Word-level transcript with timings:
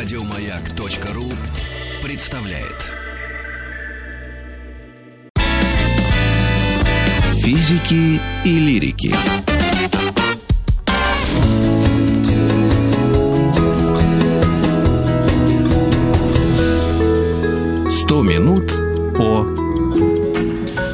Радиомаяк.ру 0.00 1.24
представляет. 2.04 2.88
Физики 7.42 8.20
и 8.44 8.58
лирики. 8.60 9.12
Сто 17.90 18.22
минут 18.22 18.70
по 19.16 19.48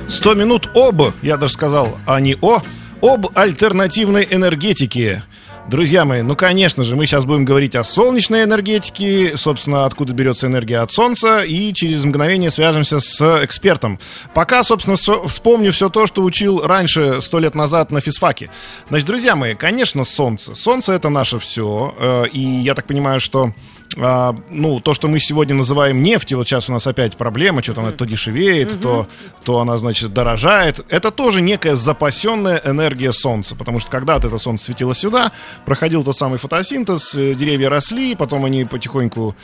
100 0.08 0.34
минут 0.34 0.70
об, 0.74 1.02
я 1.20 1.36
даже 1.36 1.52
сказал, 1.52 1.98
а 2.06 2.20
не 2.20 2.38
о, 2.40 2.62
об 3.02 3.26
альтернативной 3.34 4.26
энергетике. 4.30 5.24
Друзья 5.66 6.04
мои, 6.04 6.20
ну, 6.20 6.36
конечно 6.36 6.84
же, 6.84 6.94
мы 6.94 7.06
сейчас 7.06 7.24
будем 7.24 7.46
говорить 7.46 7.74
о 7.74 7.84
солнечной 7.84 8.44
энергетике, 8.44 9.34
собственно, 9.34 9.86
откуда 9.86 10.12
берется 10.12 10.46
энергия 10.46 10.80
от 10.80 10.92
Солнца, 10.92 11.40
и 11.40 11.72
через 11.72 12.04
мгновение 12.04 12.50
свяжемся 12.50 13.00
с 13.00 13.42
экспертом. 13.42 13.98
Пока, 14.34 14.62
собственно, 14.62 14.96
со- 14.98 15.26
вспомню 15.26 15.72
все 15.72 15.88
то, 15.88 16.06
что 16.06 16.22
учил 16.22 16.60
раньше, 16.66 17.22
сто 17.22 17.38
лет 17.38 17.54
назад 17.54 17.90
на 17.92 18.00
физфаке. 18.00 18.50
Значит, 18.90 19.06
друзья 19.06 19.36
мои, 19.36 19.54
конечно, 19.54 20.04
Солнце. 20.04 20.54
Солнце— 20.54 20.92
это 20.94 21.08
наше 21.08 21.38
все, 21.38 21.94
э, 21.98 22.24
и 22.30 22.40
я 22.40 22.74
так 22.74 22.86
понимаю, 22.86 23.18
что 23.18 23.54
а, 23.96 24.34
ну, 24.50 24.80
то, 24.80 24.94
что 24.94 25.08
мы 25.08 25.20
сегодня 25.20 25.54
называем 25.54 26.02
нефтью, 26.02 26.38
вот 26.38 26.48
сейчас 26.48 26.68
у 26.68 26.72
нас 26.72 26.86
опять 26.86 27.16
проблема, 27.16 27.62
что-то 27.62 27.82
она 27.82 27.92
то 27.92 28.04
дешевеет, 28.04 28.80
то, 28.80 29.08
то 29.44 29.60
она, 29.60 29.76
значит, 29.78 30.12
дорожает. 30.12 30.84
Это 30.88 31.10
тоже 31.10 31.40
некая 31.40 31.76
запасенная 31.76 32.60
энергия 32.64 33.12
Солнца, 33.12 33.54
потому 33.56 33.78
что 33.78 33.90
когда-то 33.90 34.28
это 34.28 34.38
Солнце 34.38 34.66
светило 34.66 34.94
сюда, 34.94 35.32
проходил 35.64 36.04
тот 36.04 36.16
самый 36.16 36.38
фотосинтез, 36.38 37.14
э, 37.14 37.34
деревья 37.34 37.68
росли, 37.68 38.14
потом 38.14 38.44
они 38.44 38.64
потихоньку 38.64 39.34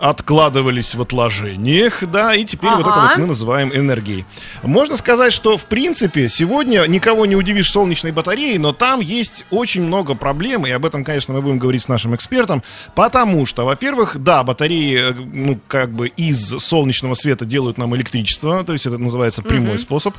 откладывались 0.00 0.94
в 0.94 1.02
отложениях, 1.02 2.02
да, 2.10 2.34
и 2.34 2.44
теперь 2.44 2.70
вот 2.70 2.80
это 2.80 2.92
Ага. 2.92 3.08
вот 3.10 3.18
мы 3.18 3.26
называем 3.26 3.70
энергией. 3.74 4.24
Можно 4.62 4.96
сказать, 4.96 5.32
что, 5.32 5.56
в 5.56 5.66
принципе, 5.66 6.28
сегодня 6.28 6.84
никого 6.86 7.26
не 7.26 7.36
удивишь 7.36 7.70
солнечной 7.70 8.12
батареей, 8.12 8.58
но 8.58 8.72
там 8.72 9.00
есть 9.00 9.44
очень 9.50 9.82
много 9.82 10.14
проблем, 10.14 10.66
и 10.66 10.70
об 10.70 10.84
этом, 10.86 11.04
конечно, 11.04 11.34
мы 11.34 11.42
будем 11.42 11.58
говорить 11.58 11.82
с 11.82 11.88
нашим 11.88 12.14
экспертом, 12.14 12.62
потому 12.94 13.46
что, 13.46 13.64
во-первых, 13.64 14.22
да, 14.22 14.42
батареи, 14.44 15.10
э, 15.10 15.12
ну, 15.14 15.58
как 15.68 15.90
бы 15.92 16.08
из 16.08 16.48
солнечного 16.58 17.14
света 17.14 17.44
делают 17.44 17.78
нам 17.78 17.94
электричество, 17.96 18.64
то 18.64 18.72
есть 18.72 18.86
это 18.86 18.98
называется 18.98 19.42
прямой 19.42 19.78
способ. 19.78 20.14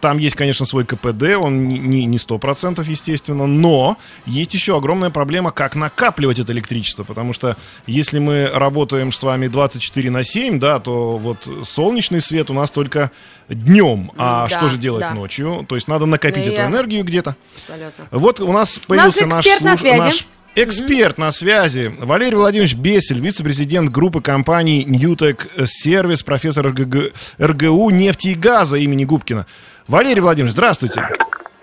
Там 0.00 0.18
есть, 0.18 0.36
конечно, 0.36 0.66
свой 0.66 0.84
КПД, 0.84 1.36
он 1.38 1.68
не- 1.68 1.78
не 1.78 2.06
не 2.06 2.18
100%, 2.18 2.88
естественно, 2.88 3.46
но 3.46 3.96
есть 4.26 4.54
еще 4.54 4.76
огромная 4.76 5.10
проблема, 5.10 5.50
как 5.50 5.74
накапливать 5.76 6.38
это 6.38 6.52
электричество, 6.52 7.04
потому 7.04 7.32
что 7.32 7.56
если 7.86 8.18
мы 8.18 8.50
работаем 8.52 9.12
с 9.16 9.22
вами 9.22 9.48
24 9.48 10.10
на 10.10 10.22
7, 10.22 10.58
да, 10.60 10.78
то 10.78 11.18
вот 11.18 11.48
солнечный 11.64 12.20
свет 12.20 12.50
у 12.50 12.52
нас 12.54 12.70
только 12.70 13.10
днем, 13.48 14.12
а 14.16 14.46
Да, 14.48 14.56
что 14.56 14.68
же 14.68 14.78
делать 14.78 15.00
да. 15.00 15.14
ночью? 15.14 15.64
То 15.68 15.74
есть 15.74 15.88
надо 15.88 16.06
накопить 16.06 16.46
Ну, 16.46 16.52
эту 16.52 16.60
я- 16.62 16.66
энергию 16.66 17.04
где-то. 17.04 17.36
Абсолютно. 17.56 18.04
Вот 18.10 18.40
у 18.40 18.52
нас 18.52 18.78
появился 18.78 19.26
наш, 19.26 19.40
эксперт 19.46 19.60
на 19.62 19.72
слуш- 19.74 19.78
связи. 19.80 19.98
наш 19.98 20.26
эксперт 20.54 21.18
на 21.18 21.32
связи. 21.32 21.94
Валерий 22.00 22.36
Владимирович 22.36 22.74
Бесель, 22.74 23.20
вице-президент 23.20 23.90
группы 23.90 24.20
компаний 24.20 24.84
Ньютек 24.84 25.48
Сервис, 25.66 26.22
профессор 26.22 26.66
РГГ 26.68 27.12
РГУ 27.40 27.90
нефти 27.90 28.28
и 28.28 28.34
газа 28.34 28.76
имени 28.78 29.04
Губкина. 29.04 29.46
Валерий 29.88 30.20
Владимирович, 30.22 30.52
здравствуйте. 30.54 31.08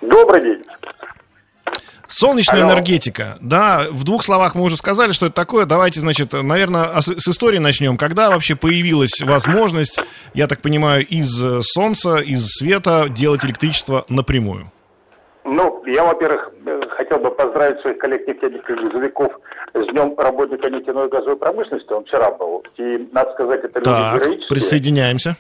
Добрый 0.02 0.42
день. 0.42 0.64
Солнечная 2.14 2.62
Алло. 2.64 2.74
энергетика. 2.74 3.38
Да, 3.42 3.88
в 3.90 4.04
двух 4.04 4.24
словах 4.24 4.54
мы 4.54 4.64
уже 4.64 4.78
сказали, 4.78 5.12
что 5.14 5.26
это 5.26 5.36
такое. 5.36 5.66
Давайте, 5.66 6.00
значит, 6.00 6.34
наверное, 6.34 7.00
с, 7.02 7.06
с 7.08 7.28
истории 7.28 7.58
начнем. 7.58 7.98
Когда 7.98 8.30
вообще 8.30 8.56
появилась 8.56 9.20
возможность, 9.22 10.00
я 10.36 10.48
так 10.48 10.62
понимаю, 10.62 11.06
из 11.06 11.44
э, 11.44 11.62
солнца, 11.64 12.18
из 12.18 12.46
света 12.48 13.08
делать 13.10 13.44
электричество 13.46 14.06
напрямую? 14.10 14.72
Ну, 15.44 15.84
я, 15.88 16.04
во-первых, 16.04 16.52
э, 16.66 16.82
хотел 16.92 17.18
бы 17.18 17.32
поздравить 17.32 17.82
своих 17.82 17.98
коллег 17.98 18.28
нефтяников 18.28 18.76
грузовиков 18.78 19.34
с 19.74 19.86
днем 19.92 20.14
работника 20.18 20.70
нефтяной 20.70 21.08
и 21.08 21.10
газовой 21.10 21.36
промышленности. 21.38 21.92
Он 21.92 22.06
вчера 22.06 22.30
был. 22.32 22.64
И, 22.78 23.10
надо 23.12 23.32
сказать, 23.34 23.64
это 23.64 23.80
люди 23.80 23.90
Так, 23.90 24.16
героические. 24.22 24.50
присоединяемся. 24.50 25.36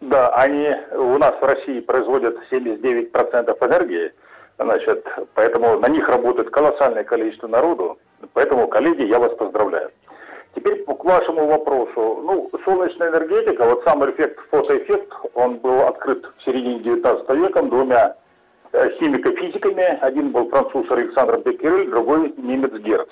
Да, 0.00 0.28
они 0.30 0.70
у 0.92 1.16
нас 1.18 1.34
в 1.40 1.44
России 1.44 1.80
производят 1.80 2.36
79% 2.50 3.12
энергии, 3.60 4.12
значит, 4.58 5.06
поэтому 5.34 5.78
на 5.78 5.88
них 5.88 6.08
работает 6.08 6.50
колоссальное 6.50 7.04
количество 7.04 7.48
народу. 7.48 7.98
Поэтому, 8.32 8.68
коллеги, 8.68 9.02
я 9.02 9.18
вас 9.18 9.32
поздравляю. 9.34 9.90
Теперь 10.54 10.84
к 10.84 11.04
вашему 11.04 11.46
вопросу. 11.46 12.22
Ну, 12.24 12.50
солнечная 12.64 13.10
энергетика, 13.10 13.64
вот 13.66 13.84
сам 13.84 14.08
эффект, 14.10 14.40
фотоэффект, 14.50 15.12
он 15.34 15.58
был 15.58 15.82
открыт 15.82 16.24
в 16.38 16.44
середине 16.44 16.80
19 16.80 17.28
века 17.30 17.62
двумя 17.62 18.16
э, 18.72 18.90
химико-физиками. 18.98 19.98
Один 20.00 20.30
был 20.30 20.48
француз 20.48 20.90
Александр 20.90 21.40
Беккерель, 21.40 21.90
другой 21.90 22.32
немец 22.38 22.72
Герц. 22.80 23.10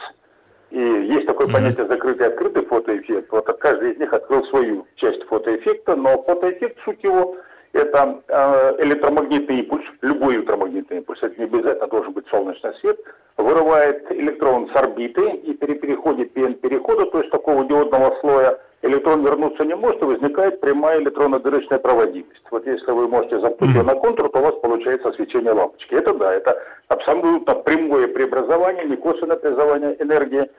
И 0.70 0.80
есть 0.80 1.26
такое 1.26 1.46
понятие 1.48 1.86
закрытый 1.86 2.26
и 2.26 2.30
открытый 2.30 2.64
фотоэффект. 2.64 3.30
Вот 3.30 3.44
каждый 3.44 3.92
из 3.92 3.98
них 3.98 4.12
открыл 4.12 4.44
свою 4.46 4.86
часть 4.96 5.22
фотоэффекта, 5.24 5.94
но 5.94 6.22
фотоэффект, 6.22 6.78
суть 6.84 7.04
его, 7.04 7.36
это 7.74 8.22
э, 8.28 8.76
электромагнитный 8.84 9.60
импульс, 9.60 9.84
любой 10.00 10.36
электромагнитный 10.36 10.98
импульс, 10.98 11.22
это 11.22 11.34
не 11.38 11.44
обязательно 11.44 11.88
должен 11.88 12.12
быть 12.12 12.26
солнечный 12.28 12.74
свет, 12.80 12.98
вырывает 13.36 14.10
электрон 14.12 14.70
с 14.72 14.76
орбиты 14.76 15.28
и 15.30 15.52
при 15.54 15.74
переходе 15.74 16.26
ПН-перехода, 16.26 17.06
то 17.06 17.18
есть 17.18 17.30
такого 17.30 17.64
диодного 17.64 18.16
слоя, 18.20 18.58
электрон 18.82 19.24
вернуться 19.24 19.64
не 19.64 19.74
может 19.74 20.00
и 20.02 20.04
возникает 20.04 20.60
прямая 20.60 21.00
электронно-дырочная 21.00 21.78
проводимость. 21.78 22.42
Вот 22.50 22.66
если 22.66 22.92
вы 22.92 23.08
можете 23.08 23.40
замкнуть 23.40 23.70
ее 23.70 23.82
на 23.82 23.94
контур, 23.94 24.28
то 24.28 24.38
у 24.38 24.42
вас 24.42 24.54
получается 24.60 25.12
свечение 25.12 25.52
лампочки. 25.52 25.94
Это 25.94 26.14
да, 26.14 26.32
это 26.32 26.56
абсолютно 26.88 27.54
прямое 27.54 28.08
преобразование, 28.08 28.84
не 28.84 28.96
косвенное 28.96 29.36
преобразование 29.36 29.96
энергии. 30.00 30.50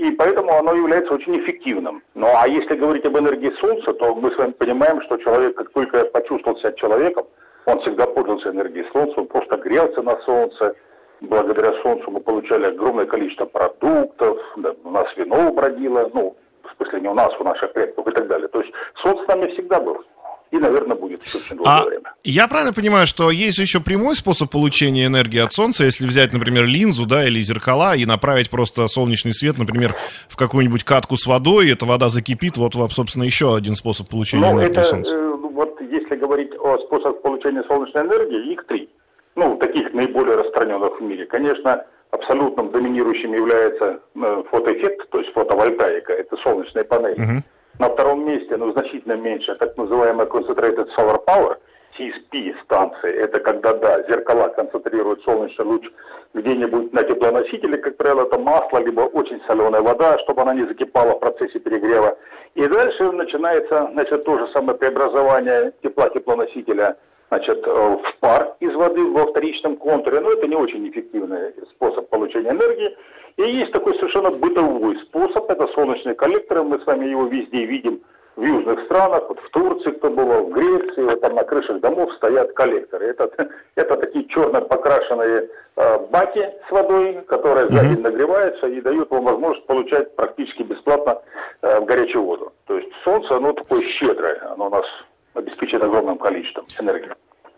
И 0.00 0.12
поэтому 0.12 0.56
оно 0.56 0.72
является 0.74 1.12
очень 1.12 1.38
эффективным. 1.40 2.02
Ну 2.14 2.26
а 2.34 2.48
если 2.48 2.74
говорить 2.74 3.04
об 3.04 3.18
энергии 3.18 3.52
Солнца, 3.60 3.92
то 3.92 4.14
мы 4.14 4.32
с 4.32 4.38
вами 4.38 4.52
понимаем, 4.52 5.02
что 5.02 5.18
человек, 5.18 5.56
как 5.56 5.68
только 5.72 6.06
почувствовал 6.06 6.58
себя 6.58 6.72
человеком, 6.72 7.26
он 7.66 7.80
всегда 7.82 8.06
пользовался 8.06 8.48
энергией 8.48 8.86
Солнца, 8.94 9.20
он 9.20 9.26
просто 9.26 9.58
грелся 9.58 10.00
на 10.00 10.16
Солнце. 10.22 10.74
Благодаря 11.20 11.74
Солнцу 11.82 12.10
мы 12.10 12.20
получали 12.20 12.64
огромное 12.64 13.04
количество 13.04 13.44
продуктов, 13.44 14.38
да, 14.56 14.74
у 14.84 14.90
нас 14.90 15.06
вино 15.18 15.52
бродило, 15.52 16.10
ну, 16.14 16.34
в 16.62 16.76
смысле 16.76 17.02
не 17.02 17.08
у 17.08 17.14
нас, 17.14 17.38
у 17.38 17.44
наших 17.44 17.70
предков 17.74 18.08
и 18.08 18.12
так 18.12 18.26
далее. 18.26 18.48
То 18.48 18.62
есть 18.62 18.72
Солнце 19.02 19.22
с 19.24 19.28
нами 19.28 19.52
всегда 19.52 19.80
было. 19.80 20.02
И, 20.50 20.58
наверное, 20.58 20.96
будет 20.96 21.24
еще 21.24 21.38
очень 21.38 21.56
долгое 21.56 21.70
А 21.70 21.84
время. 21.84 22.12
я 22.24 22.48
правильно 22.48 22.72
понимаю, 22.72 23.06
что 23.06 23.30
есть 23.30 23.58
еще 23.58 23.80
прямой 23.80 24.16
способ 24.16 24.50
получения 24.50 25.06
энергии 25.06 25.38
от 25.38 25.52
Солнца, 25.52 25.84
если 25.84 26.06
взять, 26.06 26.32
например, 26.32 26.64
линзу, 26.64 27.06
да, 27.06 27.24
или 27.24 27.40
зеркала 27.40 27.94
и 27.94 28.04
направить 28.04 28.50
просто 28.50 28.88
солнечный 28.88 29.32
свет, 29.32 29.58
например, 29.58 29.94
в 30.28 30.36
какую-нибудь 30.36 30.82
катку 30.82 31.16
с 31.16 31.26
водой, 31.26 31.68
и 31.68 31.72
эта 31.72 31.86
вода 31.86 32.08
закипит, 32.08 32.56
вот, 32.56 32.74
вам, 32.74 32.88
собственно, 32.90 33.22
еще 33.24 33.54
один 33.54 33.76
способ 33.76 34.08
получения 34.08 34.44
Ну, 34.50 34.58
энергии 34.58 34.72
это, 34.78 34.82
Солнца. 34.84 35.12
э, 35.14 35.36
вот 35.52 35.80
если 35.82 36.16
говорить 36.16 36.50
о 36.58 36.78
способах 36.78 37.22
получения 37.22 37.62
солнечной 37.68 38.02
энергии, 38.06 38.52
их 38.52 38.66
три. 38.66 38.88
Ну, 39.36 39.56
таких 39.56 39.92
наиболее 39.94 40.34
распространенных 40.36 40.98
в 41.00 41.02
мире. 41.04 41.26
Конечно, 41.26 41.84
абсолютным 42.10 42.72
доминирующим 42.72 43.32
является 43.32 44.00
э, 44.16 44.42
фотоэффект, 44.50 45.10
то 45.10 45.20
есть 45.20 45.32
фотовольтаика, 45.32 46.12
это 46.12 46.36
солнечные 46.38 46.84
панели. 46.84 47.44
На 47.80 47.88
втором 47.88 48.26
месте, 48.26 48.58
но 48.58 48.72
значительно 48.72 49.14
меньше, 49.14 49.54
так 49.54 49.74
называемая 49.78 50.26
Concentrated 50.26 50.88
Solar 50.94 51.24
Power, 51.24 51.56
CSP 51.98 52.54
станции, 52.62 53.10
это 53.10 53.40
когда, 53.40 53.72
да, 53.72 54.02
зеркала 54.02 54.48
концентрируют 54.48 55.22
солнечный 55.22 55.64
луч 55.64 55.86
где-нибудь 56.34 56.92
на 56.92 57.02
теплоносителе, 57.04 57.78
как 57.78 57.96
правило, 57.96 58.24
это 58.24 58.38
масло, 58.38 58.80
либо 58.80 59.00
очень 59.00 59.40
соленая 59.46 59.80
вода, 59.80 60.18
чтобы 60.18 60.42
она 60.42 60.52
не 60.52 60.66
закипала 60.66 61.14
в 61.14 61.20
процессе 61.20 61.58
перегрева. 61.58 62.18
И 62.54 62.66
дальше 62.66 63.12
начинается, 63.12 63.88
значит, 63.92 64.24
то 64.26 64.38
же 64.38 64.48
самое 64.48 64.76
преобразование 64.76 65.72
тепла 65.82 66.10
теплоносителя 66.10 66.98
значит, 67.30 67.66
э, 67.66 67.70
в 67.70 68.16
пар 68.20 68.56
из 68.60 68.74
воды 68.74 69.02
во 69.04 69.26
вторичном 69.26 69.76
контуре. 69.76 70.20
Но 70.20 70.32
это 70.32 70.46
не 70.46 70.56
очень 70.56 70.88
эффективный 70.88 71.54
способ 71.70 72.08
получения 72.08 72.50
энергии. 72.50 72.96
И 73.36 73.42
есть 73.42 73.72
такой 73.72 73.94
совершенно 73.94 74.30
бытовой 74.30 74.98
способ, 75.06 75.48
это 75.48 75.66
солнечные 75.68 76.14
коллекторы, 76.14 76.62
мы 76.62 76.80
с 76.80 76.86
вами 76.86 77.06
его 77.06 77.26
везде 77.26 77.64
видим 77.64 78.00
в 78.36 78.42
южных 78.42 78.84
странах, 78.84 79.28
вот 79.28 79.38
в 79.40 79.50
Турции, 79.50 79.90
кто 79.90 80.10
бывал, 80.10 80.46
в 80.46 80.50
Греции, 80.50 81.02
вот 81.02 81.20
там 81.20 81.34
на 81.34 81.44
крышах 81.44 81.80
домов 81.80 82.12
стоят 82.14 82.52
коллекторы. 82.52 83.06
Это, 83.06 83.30
это 83.76 83.96
такие 83.96 84.26
черно 84.28 84.62
покрашенные 84.62 85.48
э, 85.76 85.98
баки 86.10 86.50
с 86.68 86.70
водой, 86.70 87.22
которые 87.28 87.70
за 87.70 87.82
день 87.82 88.00
нагреваются 88.00 88.66
и 88.66 88.80
дают 88.80 89.10
вам 89.10 89.24
возможность 89.24 89.66
получать 89.66 90.14
практически 90.16 90.62
бесплатно 90.62 91.22
э, 91.62 91.80
горячую 91.82 92.24
воду. 92.24 92.52
То 92.66 92.78
есть 92.78 92.88
солнце, 93.04 93.36
оно 93.36 93.52
такое 93.52 93.82
щедрое, 93.82 94.40
оно 94.52 94.68
нас 94.70 94.86
обеспечивает 95.34 95.84
огромным 95.84 96.18
количеством 96.18 96.66
энергии. 96.78 97.10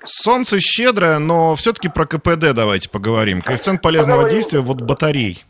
Солнце 0.05 0.59
щедрое, 0.59 1.19
но 1.19 1.55
все-таки 1.55 1.89
про 1.89 2.07
КПД 2.07 2.55
давайте 2.55 2.91
поговорим. 2.91 3.41
Коэффициент 3.41 3.81
полезного 3.81 4.23
Поговорим. 4.23 4.37
действия 4.37 4.61
вот 4.61 4.81
батарей. 4.83 5.45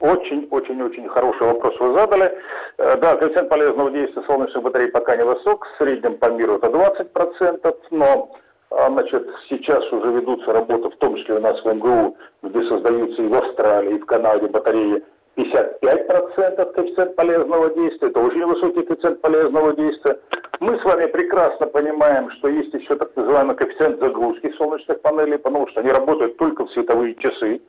Очень-очень-очень 0.00 1.08
хороший 1.08 1.46
вопрос 1.46 1.74
вы 1.80 1.94
задали. 1.94 2.38
Э, 2.76 2.98
да, 3.00 3.16
коэффициент 3.16 3.48
полезного 3.48 3.90
действия 3.90 4.22
солнечных 4.26 4.62
батарей 4.62 4.88
пока 4.88 5.16
не 5.16 5.24
высок, 5.24 5.66
в 5.66 5.82
среднем 5.82 6.18
по 6.18 6.30
миру 6.30 6.56
это 6.56 6.66
20%, 6.66 7.74
но 7.90 8.36
а, 8.70 8.90
значит, 8.90 9.26
сейчас 9.48 9.90
уже 9.92 10.14
ведутся 10.14 10.52
работы, 10.52 10.90
в 10.90 10.96
том 10.98 11.16
числе 11.16 11.36
у 11.36 11.40
нас 11.40 11.62
в 11.62 11.72
МГУ, 11.72 12.16
где 12.42 12.62
создаются 12.68 13.22
и 13.22 13.28
в 13.28 13.34
Австралии, 13.34 13.94
и 13.94 13.98
в 13.98 14.06
Канаде 14.06 14.48
батареи 14.48 15.02
55% 15.36 16.72
коэффициент 16.72 17.16
полезного 17.16 17.74
действия, 17.74 18.08
это 18.08 18.20
очень 18.20 18.44
высокий 18.44 18.82
коэффициент 18.82 19.20
полезного 19.20 19.74
действия. 19.74 20.18
Мы 20.60 20.78
с 20.78 20.84
вами 20.84 21.06
прекрасно 21.06 21.66
понимаем, 21.66 22.30
что 22.32 22.48
есть 22.48 22.72
еще 22.72 22.96
так 22.96 23.14
называемый 23.14 23.56
коэффициент 23.56 24.00
загрузки 24.00 24.52
солнечных 24.56 25.00
панелей, 25.02 25.38
потому 25.38 25.68
что 25.68 25.80
они 25.80 25.90
работают 25.90 26.36
только 26.38 26.64
в 26.64 26.70
световые 26.72 27.14
часы. 27.16 27.60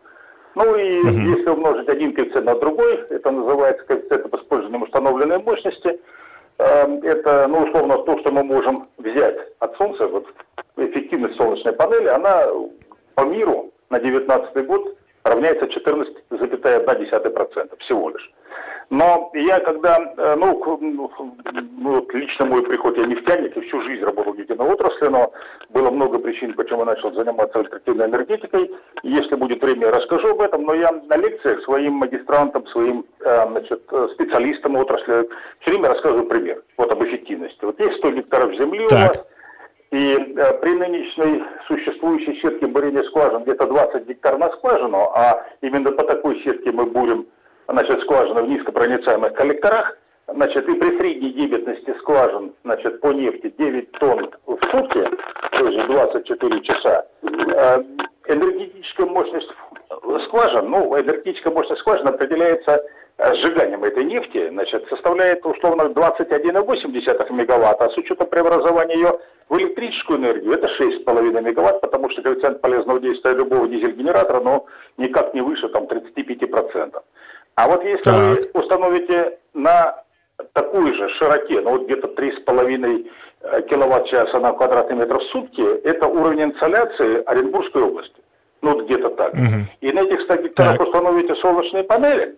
Ну 0.56 0.75
и 0.75 1.00
угу. 1.01 1.10
если 1.10 1.50
умножить 1.50 1.89
один 1.89 2.13
коэффициент 2.13 2.45
на 2.45 2.56
другой, 2.56 2.95
это 3.10 3.31
называется 3.31 3.86
коэффициент 3.86 4.34
использования 4.34 4.84
установленной 4.84 5.39
мощности, 5.39 6.00
эм, 6.60 7.00
это, 7.04 7.48
ну, 7.48 7.63
условно, 7.63 7.98
то, 8.00 8.18
что 8.19 8.31
мы 8.31 8.44
можем 8.44 8.88
взять 8.98 9.38
от 9.60 9.75
Солнца, 9.78 10.07
вот 10.07 10.25
эффективность 10.78 11.36
солнечной 11.36 11.74
панели, 11.74 12.07
она 12.07 12.48
по 13.16 13.22
миру 13.22 13.72
на 13.90 14.00
2019 14.00 14.66
год 14.66 14.98
равняется 15.30 15.66
14,1% 15.66 17.78
всего 17.80 18.10
лишь. 18.10 18.32
Но 18.90 19.32
я 19.34 19.60
когда, 19.60 20.14
э, 20.18 20.36
ну, 20.38 20.62
ну, 20.80 21.12
вот 21.92 22.14
лично 22.14 22.46
мой 22.46 22.64
приход, 22.64 22.98
я 22.98 23.06
нефтяник, 23.06 23.58
и 23.58 23.62
всю 23.62 23.82
жизнь 23.82 24.04
работал 24.04 24.32
в 24.32 24.38
нефтяной 24.38 24.70
отрасли, 24.70 25.08
но 25.08 25.34
было 25.70 25.92
много 25.92 26.20
причин, 26.20 26.54
почему 26.54 26.80
я 26.80 26.86
начал 26.86 27.14
заниматься 27.14 27.60
альтернативной 27.60 28.06
энергетикой. 28.06 28.72
Если 29.04 29.36
будет 29.36 29.62
время, 29.62 29.88
я 29.88 29.92
расскажу 29.92 30.30
об 30.30 30.42
этом, 30.42 30.64
но 30.64 30.74
я 30.74 30.92
на 30.92 31.18
лекциях 31.18 31.62
своим 31.64 31.94
магистрантам, 31.94 32.66
своим 32.68 33.06
э, 33.20 33.48
значит, 33.50 33.82
специалистам 34.14 34.78
отрасли 34.78 35.28
все 35.60 35.72
время 35.72 35.90
рассказываю 35.90 36.26
пример, 36.26 36.64
вот 36.78 36.90
об 36.90 37.04
эффективности. 37.04 37.66
Вот 37.66 37.78
есть 37.82 37.98
100 37.98 38.12
гектаров 38.12 38.56
земли 38.56 38.88
так. 38.88 39.00
у 39.00 39.04
вас, 39.04 39.26
и 39.92 40.16
э, 40.16 40.54
при 40.60 40.74
нынешней 40.74 41.44
существующей 41.68 42.39
сетке 42.42 42.68
бурения 42.68 43.04
скважин 43.04 43.44
где-то 43.44 43.68
20 43.68 44.07
гектар 44.07 44.38
на 44.38 44.50
скважину, 44.51 45.10
а 45.13 45.45
именно 45.62 45.92
по 45.92 46.04
такой 46.04 46.42
сетке 46.44 46.72
мы 46.72 46.86
бурим 46.86 47.25
значит, 47.69 48.01
скважины 48.01 48.44
в 48.44 48.50
низкопроницаемых 48.50 49.34
коллекторах, 49.34 49.98
значит, 50.28 50.68
и 50.68 50.74
при 50.74 50.98
средней 50.98 51.34
дебетности 51.34 51.95
скважин, 52.00 52.54
значит, 52.63 53.00
по 53.01 53.12
нефти 53.12 53.54
9 53.57 53.92
тонн 53.94 54.30
в 54.45 54.57
сутки, 54.72 55.10
то 55.51 55.68
есть 55.68 55.88
24 55.88 56.62
часа, 56.62 57.06
э, 57.24 57.83
энергетическая 58.28 59.06
мощность 59.06 59.50
скважин, 60.28 60.69
ну, 60.69 61.00
энергетическая 61.00 61.54
мощность 61.54 61.81
скважин 61.81 62.07
определяется 62.07 62.83
сжиганием 63.18 63.84
этой 63.84 64.04
нефти, 64.04 64.50
значит, 64.50 64.88
составляет 64.90 65.46
условно 65.46 65.84
21,8 65.84 67.34
мегаватта, 67.34 67.86
а 67.86 67.90
с 67.90 67.98
учетом 67.98 68.28
преобразования 68.28 68.96
ее 68.96 69.19
в 69.50 69.58
электрическую 69.58 70.19
энергию 70.19 70.54
это 70.54 70.68
6,5 70.68 71.42
мегаватт, 71.42 71.81
потому 71.81 72.10
что 72.10 72.22
коэффициент 72.22 72.62
полезного 72.62 73.00
действия 73.00 73.34
любого 73.34 73.68
дизель-генератора, 73.68 74.42
ну, 74.42 74.66
никак 74.98 75.34
не 75.34 75.42
выше 75.42 75.69
там 75.69 75.86
35%. 75.86 77.02
А 77.56 77.68
вот 77.68 77.84
если 77.84 78.04
так. 78.04 78.14
вы 78.16 78.50
установите 78.54 79.40
на 79.54 80.04
такой 80.54 80.94
же 80.94 81.10
широте, 81.10 81.62
ну 81.62 81.72
вот 81.72 81.86
где-то 81.86 82.10
3,5 82.10 83.10
э, 83.42 83.62
киловатт-часа 83.64 84.40
на 84.40 84.52
квадратный 84.54 84.98
метр 84.98 85.18
в 85.19 85.24
сутки, 85.31 85.62
это 85.62 86.08
уровень 86.08 86.44
инсоляции 86.44 87.24
Оренбургской 87.25 87.81
области. 87.81 88.22
Ну 88.62 88.74
вот 88.74 88.86
где-то 88.86 89.10
так. 89.10 89.34
Угу. 89.34 89.68
И 89.81 89.92
на 89.92 90.02
этих 90.02 90.22
100 90.22 90.36
гектарах 90.38 90.78
так. 90.78 90.88
установите 90.88 91.36
солнечные 91.36 91.84
панели, 91.84 92.36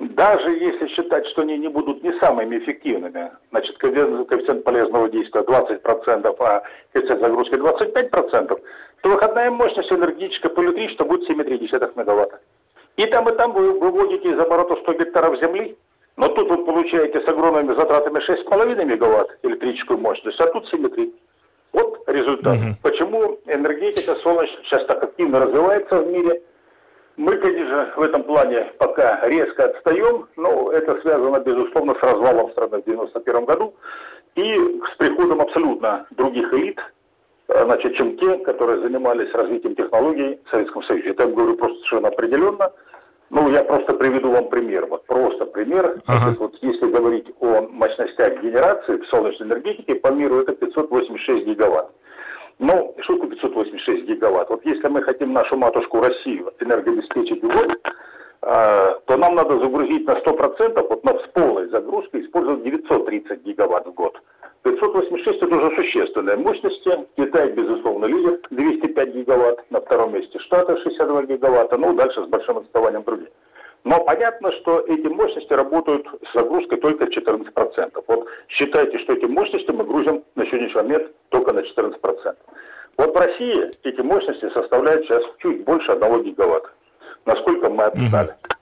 даже 0.00 0.50
если 0.50 0.88
считать, 0.88 1.26
что 1.28 1.42
они 1.42 1.56
не 1.58 1.68
будут 1.68 2.02
не 2.02 2.12
самыми 2.18 2.58
эффективными, 2.58 3.30
значит, 3.50 3.76
коэффициент 3.78 4.64
полезного 4.64 5.08
действия 5.08 5.42
20%, 5.42 6.36
а 6.40 6.62
коэффициент 6.92 7.20
загрузки 7.20 7.54
25%, 7.54 8.60
то 9.02 9.08
выходная 9.08 9.50
мощность 9.50 9.92
энергетическая 9.92 10.50
по 10.50 10.62
электричеству 10.62 11.06
будет 11.06 11.28
7,3 11.28 11.92
мегаватта. 11.96 12.40
И 12.96 13.06
там, 13.06 13.28
и 13.28 13.36
там 13.36 13.52
вы 13.52 13.78
выводите 13.78 14.30
из 14.30 14.38
оборота 14.38 14.76
100 14.76 14.92
гектаров 14.94 15.40
земли, 15.40 15.76
но 16.16 16.28
тут 16.28 16.48
вы 16.48 16.64
получаете 16.64 17.20
с 17.20 17.28
огромными 17.28 17.74
затратами 17.74 18.18
6,5 18.18 18.84
мегаватт 18.84 19.36
электрическую 19.42 19.98
мощность, 19.98 20.40
а 20.40 20.46
тут 20.48 20.72
7,3. 20.72 21.12
Вот 21.72 22.02
результат. 22.06 22.56
Угу. 22.56 22.76
Почему 22.82 23.38
энергетика 23.46 24.14
солнечная 24.16 24.62
сейчас 24.64 24.84
так 24.86 25.02
активно 25.02 25.40
развивается 25.40 25.98
в 25.98 26.06
мире. 26.06 26.42
Мы, 27.16 27.36
конечно, 27.36 27.92
в 27.96 28.02
этом 28.02 28.24
плане 28.24 28.72
пока 28.78 29.26
резко 29.28 29.66
отстаем, 29.66 30.26
но 30.36 30.72
это 30.72 31.00
связано, 31.00 31.38
безусловно, 31.40 31.94
с 31.94 32.02
развалом 32.02 32.50
страны 32.50 32.78
в 32.78 32.80
1991 32.80 33.44
году 33.44 33.74
и 34.34 34.80
с 34.92 34.96
приходом 34.96 35.40
абсолютно 35.40 36.06
других 36.10 36.52
элит, 36.52 36.80
Э, 37.48 37.64
значит, 37.64 37.94
чем 37.96 38.16
те, 38.16 38.38
которые 38.38 38.80
занимались 38.80 39.32
развитием 39.34 39.76
технологий 39.76 40.40
в 40.46 40.50
Советском 40.50 40.82
Союзе. 40.84 41.10
Это 41.10 41.24
я 41.24 41.28
говорю 41.28 41.56
просто 41.56 41.76
совершенно 41.78 42.08
определенно. 42.08 42.72
Ну, 43.30 43.50
я 43.50 43.64
просто 43.64 43.94
приведу 43.94 44.30
вам 44.30 44.48
пример. 44.48 44.86
Вот 44.86 45.06
просто 45.06 45.44
пример. 45.46 46.00
Ага. 46.06 46.18
Значит, 46.20 46.38
вот 46.38 46.54
если 46.62 46.90
говорить 46.90 47.26
о 47.40 47.62
мощностях 47.68 48.42
генерации 48.42 48.96
в 48.96 49.06
солнечной 49.08 49.48
энергетике, 49.48 49.96
по 49.96 50.08
миру 50.08 50.40
это 50.40 50.52
586 50.52 51.46
гигаватт. 51.46 51.90
Ну, 52.58 52.94
что 53.00 53.14
такое 53.14 53.30
586 53.30 54.04
гигаватт? 54.04 54.48
Вот 54.50 54.64
если 54.64 54.88
мы 54.88 55.02
хотим 55.02 55.32
нашу 55.32 55.56
матушку 55.56 56.00
Россию 56.00 56.52
энергообеспечить 56.60 57.42
год, 57.42 57.76
э, 58.42 58.94
то 59.06 59.16
нам 59.16 59.34
надо 59.34 59.58
загрузить 59.58 60.06
на 60.06 60.14
100%, 60.14 60.88
вот 60.88 61.04
на 61.04 61.14
полной 61.14 61.68
загрузкой 61.68 62.24
использовать 62.24 62.62
930 62.62 63.42
гигаватт 63.42 63.86
в 63.86 63.92
год. 63.92 64.20
586 64.62 65.42
это 65.42 65.56
уже 65.56 65.76
существенная 65.76 66.36
мощность. 66.36 66.86
Китай, 67.16 67.52
безусловно, 67.52 68.06
лидер, 68.06 68.40
205 68.50 69.14
гигаватт. 69.14 69.70
На 69.70 69.80
втором 69.80 70.14
месте 70.14 70.38
Штаты, 70.38 70.76
62 70.82 71.24
гигаватта. 71.24 71.76
Ну, 71.76 71.92
дальше 71.92 72.22
с 72.22 72.26
большим 72.26 72.58
отставанием 72.58 73.02
других. 73.02 73.28
Но 73.84 74.00
понятно, 74.02 74.50
что 74.52 74.80
эти 74.80 75.06
мощности 75.06 75.52
работают 75.52 76.06
с 76.30 76.34
загрузкой 76.34 76.78
только 76.78 77.04
14%. 77.04 78.04
Вот 78.06 78.26
считайте, 78.48 78.98
что 78.98 79.12
эти 79.12 79.26
мощности 79.26 79.70
мы 79.70 79.84
грузим 79.84 80.24
на 80.34 80.46
сегодняшний 80.46 80.82
момент 80.82 81.12
только 81.28 81.52
на 81.52 81.60
14%. 81.60 82.36
Вот 82.96 83.14
в 83.14 83.18
России 83.18 83.70
эти 83.82 84.00
мощности 84.00 84.48
составляют 84.54 85.04
сейчас 85.04 85.22
чуть 85.38 85.64
больше 85.64 85.92
1 85.92 86.22
гигаватта. 86.22 86.70
Насколько 87.26 87.68
мы 87.68 87.84
описали. 87.84 88.28
Угу. 88.28 88.53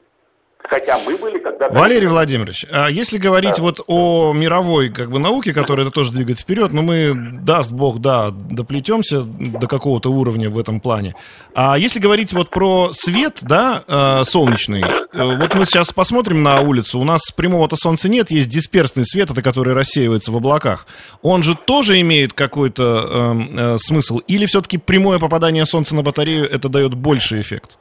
Хотя 0.69 0.99
мы 1.05 1.17
были 1.17 1.39
когда-то... 1.39 1.75
Валерий 1.75 2.07
Владимирович, 2.07 2.65
а 2.71 2.89
если 2.89 3.19
говорить 3.19 3.57
да. 3.57 3.63
вот 3.63 3.81
о 3.87 4.33
мировой 4.33 4.91
как 4.91 5.11
бы 5.11 5.19
науке, 5.19 5.53
которая 5.53 5.87
это 5.87 5.95
тоже 5.95 6.13
двигает 6.13 6.39
вперед, 6.39 6.73
ну 6.73 6.83
мы, 6.83 7.15
даст 7.43 7.73
бог, 7.73 7.99
да, 8.01 8.31
доплетемся 8.31 9.23
до 9.23 9.67
какого-то 9.67 10.11
уровня 10.11 10.51
в 10.51 10.59
этом 10.59 10.81
плане. 10.81 11.15
А 11.55 11.77
если 11.77 11.99
говорить 12.01 12.33
вот 12.33 12.51
про 12.51 12.91
свет, 12.93 13.39
да, 13.43 13.83
э, 13.87 14.25
солнечный, 14.25 14.83
э, 14.83 15.37
вот 15.37 15.55
мы 15.55 15.65
сейчас 15.65 15.93
посмотрим 15.93 16.43
на 16.43 16.61
улицу, 16.61 17.01
у 17.01 17.05
нас 17.05 17.31
прямого-то 17.35 17.77
солнца 17.77 18.09
нет, 18.09 18.31
есть 18.31 18.49
дисперсный 18.49 19.05
свет, 19.05 19.31
это 19.31 19.43
который 19.43 19.75
рассеивается 19.75 20.33
в 20.33 20.37
облаках. 20.37 20.87
Он 21.23 21.43
же 21.43 21.55
тоже 21.55 22.01
имеет 22.01 22.33
какой-то 22.33 23.09
э, 23.11 23.75
э, 23.75 23.79
смысл? 23.79 24.19
Или 24.29 24.47
все-таки 24.47 24.79
прямое 24.79 25.19
попадание 25.19 25.67
солнца 25.67 25.95
на 25.95 26.03
батарею 26.03 26.49
это 26.49 26.69
дает 26.69 26.95
больший 26.95 27.41
эффект? 27.41 27.77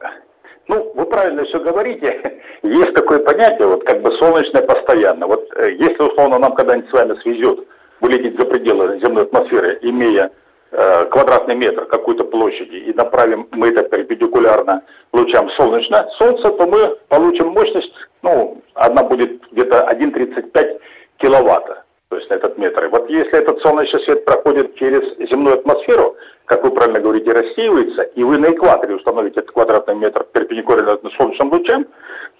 Правильно 1.11 1.43
все 1.43 1.59
говорите. 1.59 2.39
Есть 2.63 2.93
такое 2.93 3.19
понятие, 3.19 3.67
вот 3.67 3.83
как 3.83 4.01
бы 4.01 4.13
солнечное 4.13 4.61
постоянно. 4.61 5.27
Вот 5.27 5.45
э, 5.57 5.73
если 5.73 6.01
условно 6.01 6.39
нам 6.39 6.55
когда-нибудь 6.55 6.89
с 6.89 6.93
вами 6.93 7.19
свезет 7.21 7.59
вылететь 7.99 8.39
за 8.39 8.45
пределы 8.45 8.97
земной 9.01 9.23
атмосферы, 9.23 9.77
имея 9.81 10.31
э, 10.71 11.05
квадратный 11.11 11.55
метр 11.55 11.85
какой-то 11.85 12.23
площади, 12.23 12.77
и 12.77 12.93
направим 12.93 13.45
мы 13.51 13.71
это 13.71 13.83
перпендикулярно 13.83 14.83
лучам 15.11 15.49
солнечно, 15.51 16.07
солнца, 16.17 16.49
то 16.49 16.65
мы 16.65 16.95
получим 17.09 17.49
мощность, 17.49 17.93
ну, 18.21 18.61
одна 18.75 19.03
будет 19.03 19.41
где-то 19.51 19.89
1,35 19.91 20.79
киловатта, 21.17 21.83
то 22.11 22.17
есть 22.17 22.29
на 22.29 22.33
этот 22.33 22.57
метр. 22.57 22.83
И 22.83 22.89
вот 22.89 23.09
если 23.09 23.39
этот 23.39 23.61
солнечный 23.61 24.01
свет 24.01 24.25
проходит 24.25 24.75
через 24.75 25.01
земную 25.29 25.55
атмосферу, 25.55 26.17
как 26.43 26.61
вы 26.65 26.71
правильно 26.71 26.99
говорите, 26.99 27.31
рассеивается, 27.31 28.01
и 28.01 28.21
вы 28.21 28.37
на 28.37 28.51
экваторе 28.51 28.95
установите 28.95 29.39
этот 29.39 29.51
квадратный 29.51 29.95
метр 29.95 30.25
перпендикулярно 30.33 31.09
солнечным 31.17 31.53
лучам, 31.53 31.85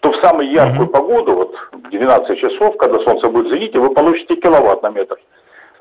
то 0.02 0.12
в 0.12 0.18
самую 0.18 0.52
яркую 0.52 0.90
mm-hmm. 0.90 0.92
погоду, 0.92 1.34
вот 1.36 1.56
в 1.72 1.90
12 1.90 2.38
часов, 2.38 2.76
когда 2.76 3.00
солнце 3.00 3.30
будет 3.30 3.48
в 3.48 3.54
зените, 3.54 3.80
вы 3.80 3.94
получите 3.94 4.36
киловатт 4.36 4.84
на 4.84 4.90
метр. 4.90 5.18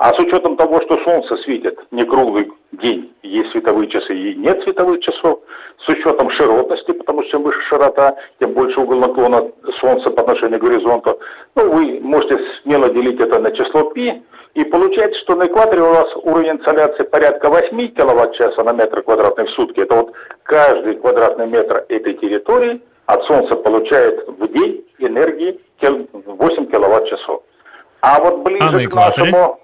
А 0.00 0.14
с 0.14 0.18
учетом 0.18 0.56
того, 0.56 0.80
что 0.80 0.96
солнце 1.04 1.36
светит 1.42 1.78
не 1.90 2.04
круглый 2.04 2.50
день, 2.72 3.12
есть 3.22 3.50
световые 3.50 3.86
часы 3.86 4.14
и 4.14 4.34
нет 4.34 4.62
световых 4.62 5.00
часов, 5.00 5.40
с 5.84 5.88
учетом 5.90 6.30
широтности, 6.30 6.92
потому 6.92 7.20
что 7.20 7.32
чем 7.32 7.42
выше 7.42 7.60
широта, 7.68 8.16
тем 8.38 8.54
больше 8.54 8.80
угол 8.80 8.98
наклона 8.98 9.50
солнца 9.78 10.08
по 10.08 10.22
отношению 10.22 10.58
к 10.58 10.62
горизонту, 10.62 11.20
ну, 11.54 11.70
вы 11.70 12.00
можете 12.00 12.38
смело 12.62 12.88
делить 12.88 13.20
это 13.20 13.40
на 13.40 13.50
число 13.50 13.90
π, 13.90 14.22
и 14.54 14.64
получается, 14.64 15.20
что 15.20 15.34
на 15.34 15.46
экваторе 15.46 15.82
у 15.82 15.90
вас 15.90 16.08
уровень 16.22 16.52
инсоляции 16.52 17.02
порядка 17.02 17.50
8 17.50 17.88
киловатт-часа 17.88 18.64
на 18.64 18.72
метр 18.72 19.02
квадратный 19.02 19.48
в 19.48 19.50
сутки. 19.50 19.80
Это 19.80 19.96
вот 19.96 20.12
каждый 20.44 20.94
квадратный 20.94 21.46
метр 21.46 21.84
этой 21.90 22.14
территории– 22.14 22.80
от 23.04 23.24
Солнца 23.24 23.56
получает 23.56 24.26
в 24.28 24.48
день 24.48 24.84
энергии 24.98 25.60
8 25.82 26.66
киловатт-часов. 26.70 27.42
А 28.00 28.20
вот 28.20 28.38
ближе 28.44 28.86
а 28.86 28.88
к 28.88 28.94
нашему... 28.94 29.60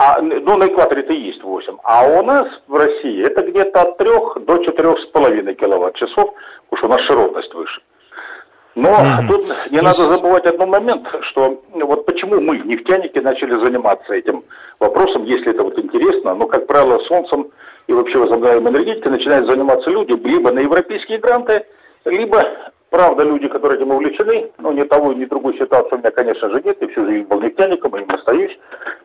А, 0.00 0.22
ну, 0.22 0.56
на 0.56 0.68
экваторе 0.68 1.02
это 1.02 1.12
и 1.12 1.20
есть 1.20 1.42
8. 1.42 1.76
А 1.82 2.06
у 2.06 2.22
нас 2.22 2.46
в 2.68 2.74
России 2.76 3.26
это 3.26 3.42
где-то 3.42 3.82
от 3.82 3.98
3 3.98 4.08
до 4.46 4.56
4,5 4.62 5.54
киловатт-часов, 5.54 6.34
уж 6.70 6.82
у 6.84 6.88
нас 6.88 7.00
широтность 7.00 7.52
выше. 7.52 7.82
Но 8.76 8.90
mm-hmm. 8.90 9.26
тут 9.26 9.72
не 9.72 9.80
надо 9.80 10.02
забывать 10.02 10.46
один 10.46 10.70
момент, 10.70 11.04
что 11.22 11.60
вот 11.74 12.06
почему 12.06 12.40
мы, 12.40 12.58
нефтяники, 12.58 13.18
начали 13.18 13.60
заниматься 13.60 14.14
этим 14.14 14.44
вопросом, 14.78 15.24
если 15.24 15.50
это 15.50 15.64
вот 15.64 15.76
интересно, 15.76 16.32
но, 16.36 16.46
как 16.46 16.68
правило, 16.68 17.00
солнцем 17.00 17.50
и 17.88 17.92
вообще 17.92 18.18
возобновляемой 18.18 18.70
энергетикой 18.70 19.10
начинают 19.10 19.48
заниматься 19.48 19.90
люди 19.90 20.12
либо 20.12 20.52
на 20.52 20.60
европейские 20.60 21.18
гранты, 21.18 21.66
либо, 22.04 22.44
правда, 22.90 23.24
люди, 23.24 23.48
которые 23.48 23.80
этим 23.80 23.90
увлечены, 23.90 24.50
но 24.58 24.72
ни 24.72 24.82
того, 24.82 25.12
ни 25.12 25.24
другой 25.24 25.56
ситуации 25.58 25.94
у 25.94 25.98
меня, 25.98 26.10
конечно 26.10 26.50
же, 26.50 26.62
нет, 26.64 26.76
я 26.80 26.88
всю 26.88 27.04
жизнь 27.08 27.26
был 27.26 27.40
нефтяником, 27.40 27.96
и 27.96 28.02
им 28.02 28.08
остаюсь, 28.10 28.58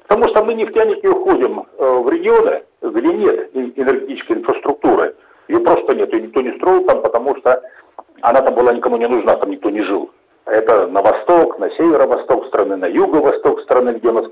потому 0.08 0.30
что 0.30 0.44
мы, 0.44 0.54
нефтяники, 0.54 1.06
уходим 1.08 1.66
э, 1.78 1.98
в 2.00 2.10
регионы, 2.10 2.64
где 2.82 3.14
нет 3.14 3.50
энергетической 3.54 4.38
инфраструктуры, 4.38 5.16
ее 5.48 5.60
просто 5.60 5.96
нет, 5.96 6.14
ее 6.14 6.22
никто 6.22 6.42
не 6.42 6.56
строил 6.58 6.86
там, 6.86 7.02
потому 7.02 7.36
что 7.38 7.62
она 8.22 8.42
там 8.42 8.56
была 8.56 8.74
никому 8.74 8.98
не 8.98 9.08
нужна, 9.08 9.36
там 9.36 9.52
никто 9.52 9.70
не 9.70 9.82
жил. 9.82 10.10
Это 10.46 10.88
на 10.88 11.02
восток, 11.02 11.58
на 11.60 11.70
северо-восток 11.72 12.48
страны, 12.48 12.76
на 12.76 12.86
юго-восток 12.86 13.62
страны, 13.62 13.92
где 13.92 14.10
у 14.10 14.14
нас 14.14 14.26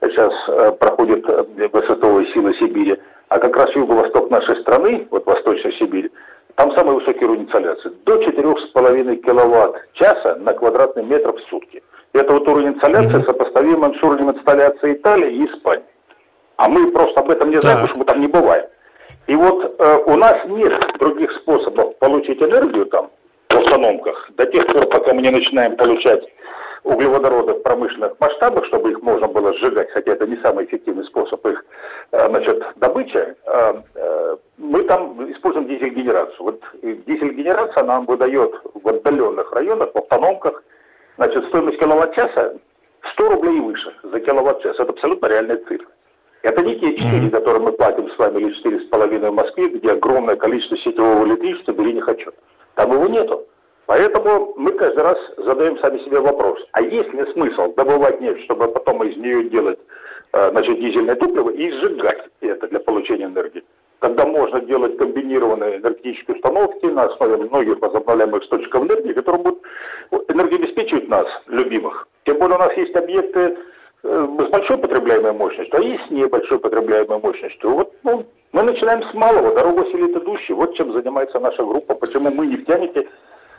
сейчас 0.00 0.32
э, 0.48 0.72
проходит 0.72 1.24
э, 1.28 1.68
высотовые 1.72 2.32
силы 2.32 2.54
Сибири. 2.54 2.96
А 3.28 3.38
как 3.38 3.56
раз 3.56 3.74
юго-восток 3.74 4.30
нашей 4.30 4.60
страны, 4.60 5.06
вот 5.10 5.26
Восточная 5.26 5.72
Сибирь, 5.72 6.10
там 6.56 6.72
самый 6.76 6.94
высокий 6.94 7.24
уровень 7.24 7.44
инсоляции. 7.44 7.90
До 8.04 8.16
4,5 8.16 9.16
киловатт 9.16 9.76
часа 9.94 10.36
на 10.36 10.52
квадратный 10.52 11.04
метр 11.04 11.32
в 11.32 11.40
сутки. 11.48 11.82
Это 12.12 12.32
вот 12.32 12.48
уровень 12.48 12.74
инсоляции 12.74 13.16
mm-hmm. 13.16 13.26
сопоставимый 13.26 13.98
с 13.98 14.02
уровнем 14.02 14.30
инсталляции 14.30 14.94
Италии 14.94 15.34
и 15.34 15.46
Испании. 15.46 15.84
А 16.56 16.68
мы 16.68 16.92
просто 16.92 17.20
об 17.20 17.30
этом 17.30 17.50
не 17.50 17.60
знаем, 17.60 17.78
да. 17.78 17.82
потому 17.82 17.88
что 17.88 17.98
мы 17.98 18.04
там 18.04 18.20
не 18.20 18.28
бываем. 18.28 18.66
И 19.26 19.34
вот 19.34 19.74
э, 19.78 19.98
у 20.06 20.16
нас 20.16 20.36
нет 20.46 20.72
других 20.98 21.32
способов 21.32 21.96
получить 21.98 22.40
энергию 22.40 22.86
там, 22.86 23.10
в 23.48 23.58
установках, 23.58 24.30
до 24.36 24.46
тех 24.46 24.66
пор, 24.66 24.86
пока 24.86 25.14
мы 25.14 25.22
не 25.22 25.30
начинаем 25.30 25.76
получать 25.76 26.22
углеводороды 26.84 27.54
в 27.54 27.62
промышленных 27.62 28.12
масштабах, 28.20 28.66
чтобы 28.66 28.90
их 28.90 29.02
можно 29.02 29.26
было 29.26 29.54
сжигать, 29.54 29.90
хотя 29.90 30.12
это 30.12 30.26
не 30.26 30.36
самый 30.36 30.66
эффективный 30.66 31.04
способ 31.04 31.44
их 31.46 31.64
э, 32.12 32.28
значит, 32.28 32.62
добычи, 32.76 33.16
э, 33.16 33.82
э, 33.94 34.36
мы 34.58 34.82
там 34.84 35.32
используем 35.32 35.66
дизель-генерацию. 35.66 36.36
Вот 36.40 36.62
дизель-генерация 36.82 37.84
нам 37.84 38.04
выдает 38.04 38.52
в 38.74 38.86
отдаленных 38.86 39.50
районах, 39.52 39.94
в 39.94 39.98
автономках, 39.98 40.62
значит, 41.16 41.46
стоимость 41.48 41.78
киловатт-часа 41.78 42.54
100 43.12 43.28
рублей 43.30 43.56
и 43.56 43.60
выше 43.60 43.92
за 44.02 44.20
киловатт-час. 44.20 44.78
Это 44.78 44.92
абсолютно 44.92 45.26
реальная 45.26 45.56
цифра. 45.56 45.88
Это 46.42 46.62
не 46.62 46.78
те 46.78 46.94
4, 46.94 47.02
mm-hmm. 47.02 47.30
которые 47.30 47.62
мы 47.62 47.72
платим 47.72 48.10
с 48.10 48.18
вами, 48.18 48.40
или 48.40 48.90
4,5 48.90 49.30
в 49.30 49.34
Москве, 49.34 49.68
где 49.68 49.92
огромное 49.92 50.36
количество 50.36 50.76
сетевого 50.76 51.26
электричества, 51.26 51.72
бери 51.72 51.94
не 51.94 52.02
хочу. 52.02 52.30
Там 52.74 52.92
его 52.92 53.06
нету. 53.06 53.46
Поэтому 53.86 54.54
мы 54.56 54.72
каждый 54.72 55.02
раз 55.02 55.18
задаем 55.36 55.78
сами 55.78 55.98
себе 55.98 56.20
вопрос, 56.20 56.58
а 56.72 56.80
есть 56.80 57.12
ли 57.12 57.32
смысл 57.32 57.74
добывать 57.74 58.20
нефть, 58.20 58.44
чтобы 58.44 58.68
потом 58.68 59.02
из 59.04 59.16
нее 59.16 59.48
делать 59.50 59.78
э, 60.32 60.50
значит, 60.50 60.80
дизельное 60.80 61.16
топливо 61.16 61.50
и 61.50 61.70
сжигать 61.70 62.24
это 62.40 62.68
для 62.68 62.80
получения 62.80 63.26
энергии? 63.26 63.62
Когда 63.98 64.26
можно 64.26 64.60
делать 64.60 64.96
комбинированные 64.96 65.76
энергетические 65.78 66.36
установки 66.36 66.86
на 66.86 67.04
основе 67.04 67.36
многих 67.36 67.80
возобновляемых 67.80 68.42
источников 68.42 68.84
энергии, 68.84 69.12
которые 69.12 69.42
будут 69.42 69.62
энергообеспечивать 70.28 71.08
нас, 71.08 71.26
любимых. 71.46 72.08
Тем 72.24 72.38
более 72.38 72.56
у 72.56 72.60
нас 72.60 72.74
есть 72.76 72.94
объекты 72.96 73.58
э, 74.02 74.26
с 74.38 74.50
большой 74.50 74.78
потребляемой 74.78 75.32
мощностью, 75.32 75.78
а 75.78 75.82
есть 75.82 76.06
с 76.06 76.10
небольшой 76.10 76.58
потребляемой 76.58 77.18
мощностью. 77.18 77.70
Вот 77.70 77.92
ну, 78.02 78.24
мы 78.52 78.62
начинаем 78.62 79.02
с 79.02 79.14
малого, 79.14 79.54
дорогу 79.54 79.84
селит 79.90 80.16
идущий. 80.16 80.54
Вот 80.54 80.74
чем 80.74 80.92
занимается 80.92 81.38
наша 81.38 81.62
группа. 81.62 81.94
Почему 81.94 82.30
мы, 82.30 82.46
нефтяники, 82.46 83.08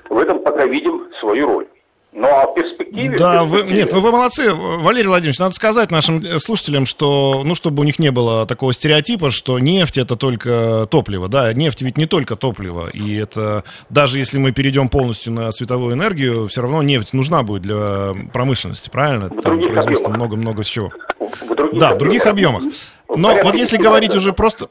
в 0.10 0.18
этом 0.18 0.40
пока 0.40 0.66
видим 0.66 1.08
свою 1.20 1.48
роль. 1.48 1.68
Ну 2.16 2.30
а 2.30 2.48
в 2.48 2.56
перспективе... 2.56 3.20
Да, 3.20 3.44
в 3.44 3.52
перспективе... 3.52 3.74
Вы, 3.74 3.78
нет, 3.78 3.94
вы, 3.94 4.00
вы 4.00 4.12
молодцы, 4.14 4.54
Валерий 4.54 5.10
Владимирович. 5.10 5.38
Надо 5.38 5.54
сказать 5.54 5.92
нашим 5.92 6.40
слушателям, 6.40 6.86
что, 6.86 7.42
ну, 7.44 7.56
чтобы 7.56 7.82
у 7.82 7.84
них 7.84 8.00
не 8.00 8.10
было 8.10 8.46
такого 8.46 8.72
стереотипа, 8.72 9.32
что 9.32 9.60
нефть 9.60 9.98
это 9.98 10.16
только 10.16 10.88
топливо. 10.90 11.28
Да, 11.28 11.54
нефть 11.54 11.82
ведь 11.82 11.98
не 11.98 12.06
только 12.06 12.38
топливо. 12.38 12.90
И 12.90 13.16
это, 13.18 13.66
даже 13.90 14.18
если 14.18 14.38
мы 14.38 14.54
перейдем 14.54 14.88
полностью 14.88 15.34
на 15.34 15.52
световую 15.52 15.94
энергию, 15.94 16.48
все 16.48 16.62
равно 16.62 16.82
нефть 16.84 17.12
нужна 17.12 17.44
будет 17.44 17.64
для 17.64 18.14
промышленности, 18.32 18.90
правильно? 18.90 19.28
В 19.28 19.42
Там 19.42 19.60
производство 19.62 20.10
много-много 20.10 20.64
всего. 20.64 20.92
В 21.20 21.54
других 21.54 21.80
да, 21.82 21.96
в 21.96 21.98
других 21.98 22.26
объемах. 22.28 22.64
Но 23.10 23.44
вот 23.44 23.56
если 23.56 23.78
говорить 23.78 24.16
уже 24.16 24.32
просто 24.32 24.70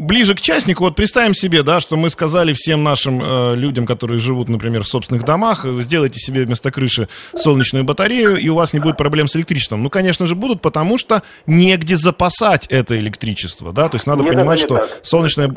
ближе 0.00 0.34
к 0.34 0.40
частнику, 0.40 0.84
вот 0.84 0.96
представим 0.96 1.34
себе, 1.34 1.62
да, 1.62 1.78
что 1.78 1.96
мы 1.96 2.08
сказали 2.10 2.52
всем 2.52 2.82
нашим 2.82 3.22
э, 3.22 3.54
людям, 3.54 3.86
которые 3.86 4.18
живут, 4.18 4.48
например, 4.48 4.82
в 4.82 4.88
собственных 4.88 5.24
домах, 5.24 5.64
сделайте 5.80 6.18
себе 6.18 6.44
вместо 6.44 6.70
крыши 6.70 7.08
солнечную 7.34 7.84
батарею, 7.84 8.36
и 8.36 8.48
у 8.48 8.54
вас 8.54 8.72
не 8.72 8.80
будет 8.80 8.96
проблем 8.96 9.28
с 9.28 9.36
электричеством. 9.36 9.82
Ну, 9.82 9.90
конечно 9.90 10.26
же, 10.26 10.34
будут, 10.34 10.62
потому 10.62 10.96
что 10.96 11.22
негде 11.46 11.96
запасать 11.96 12.66
это 12.68 12.98
электричество, 12.98 13.72
да, 13.72 13.88
то 13.88 13.96
есть 13.96 14.06
надо 14.06 14.22
Нет, 14.22 14.32
понимать, 14.32 14.58
что 14.58 14.78
так. 14.78 14.88
солнечная... 15.02 15.54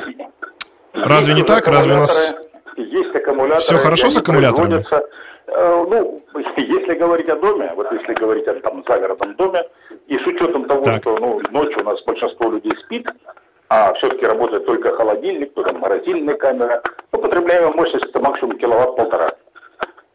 Разве 0.94 1.34
не 1.34 1.44
так? 1.44 1.68
Разве 1.68 1.94
у 1.94 1.98
нас... 1.98 2.36
Есть 2.78 3.16
аккумуляторы. 3.16 3.62
Все 3.62 3.78
хорошо 3.78 4.10
с 4.10 4.18
аккумуляторами? 4.18 4.86
Э, 5.48 5.86
ну, 5.90 6.24
если 6.58 6.98
говорить 6.98 7.30
о 7.30 7.36
доме, 7.38 7.72
вот 7.76 7.92
если 7.92 8.14
говорить 8.14 8.48
о 8.48 8.54
там, 8.56 8.84
загородном 8.88 9.36
доме, 9.36 9.64
и 10.08 10.18
с 10.18 10.28
учетом 10.28 10.66
того, 10.66 10.84
так. 10.84 11.02
что 11.02 11.18
ну, 11.18 11.42
ночью 11.52 11.80
у 11.82 11.84
нас 11.84 12.04
большинство 12.04 12.52
людей 12.52 12.74
спит, 12.84 13.08
а 13.70 13.94
все-таки 13.94 14.26
работает 14.26 14.66
только 14.66 14.96
холодильник, 14.96 15.54
то 15.54 15.64
там 15.64 15.80
морозильная 15.80 16.36
камера, 16.36 16.82
ну, 17.12 17.20
потребляемая 17.20 17.74
мощность 17.74 18.06
это 18.06 18.20
максимум 18.20 18.58
киловатт-полтора. 18.58 19.32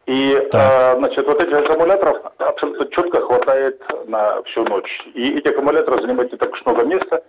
И, 0.05 0.33
э, 0.33 0.97
значит, 0.97 1.27
вот 1.27 1.39
этих 1.39 1.55
аккумуляторов 1.55 2.17
абсолютно 2.39 2.87
четко 2.87 3.21
хватает 3.21 3.79
на 4.07 4.41
всю 4.43 4.63
ночь. 4.63 5.07
И 5.13 5.37
эти 5.37 5.49
аккумуляторы 5.49 6.01
занимают 6.01 6.31
не 6.31 6.37
так 6.39 6.51
уж 6.51 6.65
много 6.65 6.83
места. 6.83 7.23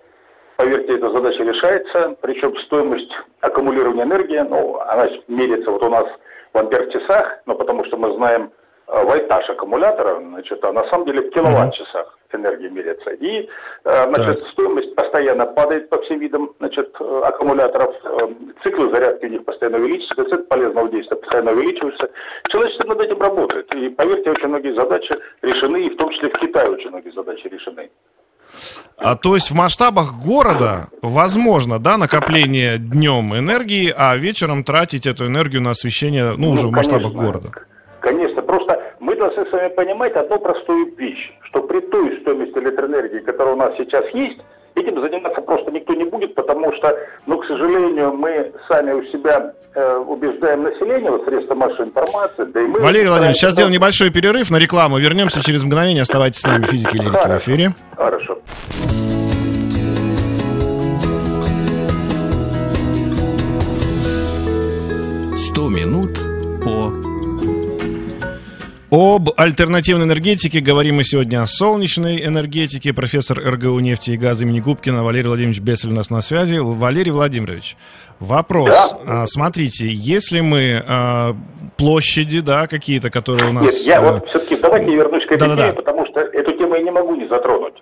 Поверьте, 0.57 0.95
эта 0.95 1.11
задача 1.11 1.43
решается. 1.43 2.17
Причем 2.23 2.57
стоимость 2.57 3.13
аккумулирования 3.43 4.05
энергии, 4.05 4.39
ну, 4.39 4.81
она 4.81 5.09
меряется 5.29 5.71
вот 5.71 5.83
у 5.83 5.91
нас 5.91 6.07
в 6.55 6.59
ампер-часах, 6.59 7.41
но 7.45 7.55
потому 7.55 7.85
что 7.85 7.99
мы 7.99 8.15
знаем 8.15 8.51
вольтаж 8.93 9.49
аккумулятора, 9.49 10.21
значит, 10.21 10.65
а 10.65 10.73
на 10.73 10.85
самом 10.89 11.07
деле 11.07 11.23
в 11.23 11.31
киловатт-часах 11.31 12.19
энергии 12.33 12.69
меряется. 12.69 13.11
И, 13.11 13.49
э, 13.85 14.09
значит, 14.09 14.41
так. 14.41 14.49
стоимость 14.51 14.95
постоянно 14.95 15.47
падает 15.47 15.89
по 15.89 16.01
всем 16.03 16.19
видам, 16.19 16.51
значит, 16.59 16.95
э, 17.01 17.21
аккумуляторов, 17.25 17.95
циклы 18.63 18.91
зарядки 18.91 19.27
у 19.27 19.29
них 19.29 19.45
постоянно 19.45 19.79
увеличиваются, 19.79 20.25
цикл 20.25 20.43
полезного 20.49 20.89
действия 20.89 21.17
постоянно 21.17 21.53
увеличивается. 21.53 22.11
Человечество 22.49 22.89
над 22.89 23.01
этим 23.01 23.21
работает. 23.21 23.75
И, 23.75 23.89
поверьте, 23.91 24.31
очень 24.31 24.49
многие 24.49 24.75
задачи 24.75 25.15
решены, 25.43 25.87
и 25.87 25.91
в 25.91 25.97
том 25.97 26.11
числе 26.11 26.29
в 26.29 26.39
Китае 26.39 26.71
очень 26.71 26.91
многие 26.91 27.11
задачи 27.11 27.47
решены. 27.47 27.91
А, 28.97 29.17
то 29.17 29.35
есть 29.35 29.51
в 29.51 29.55
масштабах 29.55 30.15
города 30.23 30.89
возможно, 31.01 31.79
да, 31.79 31.97
накопление 31.97 32.79
днем 32.79 33.35
энергии, 33.37 33.93
а 33.97 34.17
вечером 34.17 34.65
тратить 34.65 35.07
эту 35.07 35.27
энергию 35.27 35.63
на 35.63 35.71
освещение, 35.71 36.33
ну, 36.33 36.49
ну 36.49 36.51
уже 36.51 36.67
в 36.67 36.73
масштабах 36.73 37.13
города. 37.13 37.51
Вами 39.61 39.75
понимать 39.75 40.15
одну 40.15 40.39
простую 40.39 40.95
вещь, 40.97 41.33
что 41.43 41.63
при 41.63 41.81
той 41.81 42.21
стоимости 42.21 42.59
электроэнергии, 42.59 43.21
которая 43.21 43.55
у 43.55 43.59
нас 43.59 43.73
сейчас 43.77 44.05
есть, 44.15 44.41
Этим 44.77 45.03
заниматься 45.03 45.41
просто 45.43 45.73
никто 45.73 45.95
не 45.95 46.05
будет, 46.05 46.37
потому 46.37 46.73
что, 46.75 46.97
ну, 47.27 47.39
к 47.39 47.47
сожалению, 47.47 48.13
мы 48.13 48.53
сами 48.69 48.93
у 48.93 49.03
себя 49.07 49.53
э, 49.75 49.97
убеждаем 49.97 50.63
население, 50.63 51.11
вот 51.11 51.25
средства 51.27 51.57
массовой 51.57 51.89
информации, 51.89 52.45
да 52.45 52.61
и 52.61 52.67
мы... 52.67 52.79
Валерий 52.79 53.09
Владимирович, 53.09 53.39
сейчас 53.39 53.55
сделаем 53.55 53.73
небольшой 53.73 54.11
перерыв 54.11 54.49
на 54.49 54.59
рекламу. 54.59 54.99
Вернемся 54.99 55.43
через 55.43 55.65
мгновение. 55.65 56.03
Оставайтесь 56.03 56.41
с 56.41 56.47
нами. 56.47 56.67
Физики 56.67 56.97
и 56.97 57.01
лирики 57.01 57.29
в 57.29 57.39
эфире. 57.39 57.75
Хорошо. 57.97 58.39
Об 68.91 69.31
альтернативной 69.37 70.07
энергетике 70.07 70.61
говорим 70.61 70.97
мы 70.97 71.05
сегодня 71.05 71.43
о 71.43 71.47
солнечной 71.47 72.25
энергетике. 72.25 72.93
Профессор 72.93 73.39
РГУ 73.39 73.79
нефти 73.79 74.11
и 74.13 74.17
газа 74.17 74.45
имени 74.45 74.59
Губкина 74.61 75.05
Валерий 75.05 75.29
Владимирович 75.29 75.61
Бесель 75.61 75.91
у 75.91 75.95
нас 75.95 76.11
на 76.11 76.21
связи. 76.21 76.57
Валерий 76.59 77.13
Владимирович, 77.13 77.77
вопрос. 78.19 78.71
Да. 78.71 79.23
А, 79.23 79.27
смотрите, 79.27 79.87
если 79.87 80.41
мы 80.41 80.83
а, 80.87 81.37
площади, 81.77 82.41
да, 82.41 82.67
какие-то, 82.67 83.11
которые 83.11 83.51
у 83.51 83.53
нас... 83.53 83.65
Нет, 83.65 83.87
я 83.87 83.99
а... 84.01 84.13
вот 84.13 84.29
все-таки 84.29 84.57
давайте 84.57 84.95
вернусь 84.95 85.25
к 85.25 85.33
этой 85.33 85.39
да, 85.39 85.47
теме, 85.47 85.57
да, 85.57 85.67
да. 85.69 85.73
потому 85.75 86.07
что 86.07 86.21
эту 86.21 86.53
тему 86.59 86.75
я 86.75 86.83
не 86.83 86.91
могу 86.91 87.15
не 87.15 87.29
затронуть. 87.29 87.75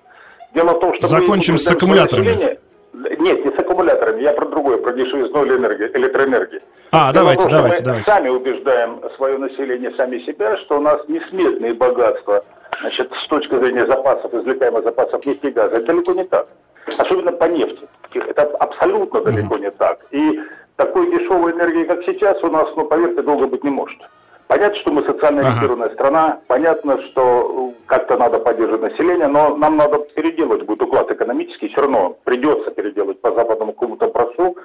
Дело 0.54 0.74
в 0.74 0.80
том, 0.80 0.94
что... 0.94 1.06
Закончим 1.06 1.54
мы 1.54 1.58
с 1.58 1.70
аккумуляторами. 1.70 2.58
Нет, 3.20 3.44
не 3.44 3.50
с 3.50 3.58
аккумуляторами, 3.58 4.22
я 4.22 4.32
про 4.32 4.46
другое, 4.46 4.76
про 4.76 4.92
дешевизну 4.92 5.46
электроэнергии. 5.46 6.60
А, 6.90 7.12
Дело 7.12 7.24
давайте, 7.24 7.42
том, 7.42 7.52
давайте, 7.52 7.78
мы 7.78 7.84
давайте. 7.84 8.10
сами 8.10 8.28
убеждаем 8.28 9.02
свое 9.16 9.38
население, 9.38 9.92
сами 9.96 10.20
себя, 10.20 10.56
что 10.58 10.78
у 10.78 10.80
нас 10.80 11.00
несметные 11.08 11.74
богатства, 11.74 12.44
значит, 12.80 13.12
с 13.24 13.28
точки 13.28 13.54
зрения 13.54 13.86
запасов, 13.86 14.32
извлекаемых 14.32 14.84
запасов 14.84 15.24
нефти 15.26 15.46
и 15.46 15.50
газа. 15.50 15.76
Это 15.76 15.86
далеко 15.86 16.12
не 16.12 16.24
так. 16.24 16.46
Особенно 16.96 17.32
по 17.32 17.44
нефти. 17.44 17.86
Это 18.14 18.42
абсолютно 18.42 19.20
далеко 19.20 19.56
mm-hmm. 19.56 19.60
не 19.60 19.70
так. 19.72 19.98
И 20.12 20.40
такой 20.76 21.10
дешевой 21.10 21.52
энергии, 21.52 21.84
как 21.84 22.02
сейчас, 22.04 22.42
у 22.42 22.48
нас, 22.48 22.68
ну, 22.76 22.86
поверьте, 22.86 23.22
долго 23.22 23.46
быть 23.46 23.64
не 23.64 23.70
может. 23.70 23.98
Понятно, 24.46 24.78
что 24.78 24.92
мы 24.92 25.04
социально 25.04 25.42
ориентированная 25.42 25.88
ага. 25.88 25.94
страна, 25.94 26.40
понятно, 26.46 27.02
что 27.08 27.74
как-то 27.84 28.16
надо 28.16 28.38
поддерживать 28.38 28.92
население, 28.92 29.26
но 29.26 29.54
нам 29.56 29.76
надо 29.76 29.98
переделать 30.14 30.62
будет 30.62 30.82
уклад 30.82 31.10
экономический, 31.10 31.68
все 31.68 31.82
равно 31.82 32.16
придется 32.24 32.70
переделать 32.70 33.20
по 33.20 33.30
западному 33.34 33.74
какому-то 33.74 34.06
образцу. 34.06 34.56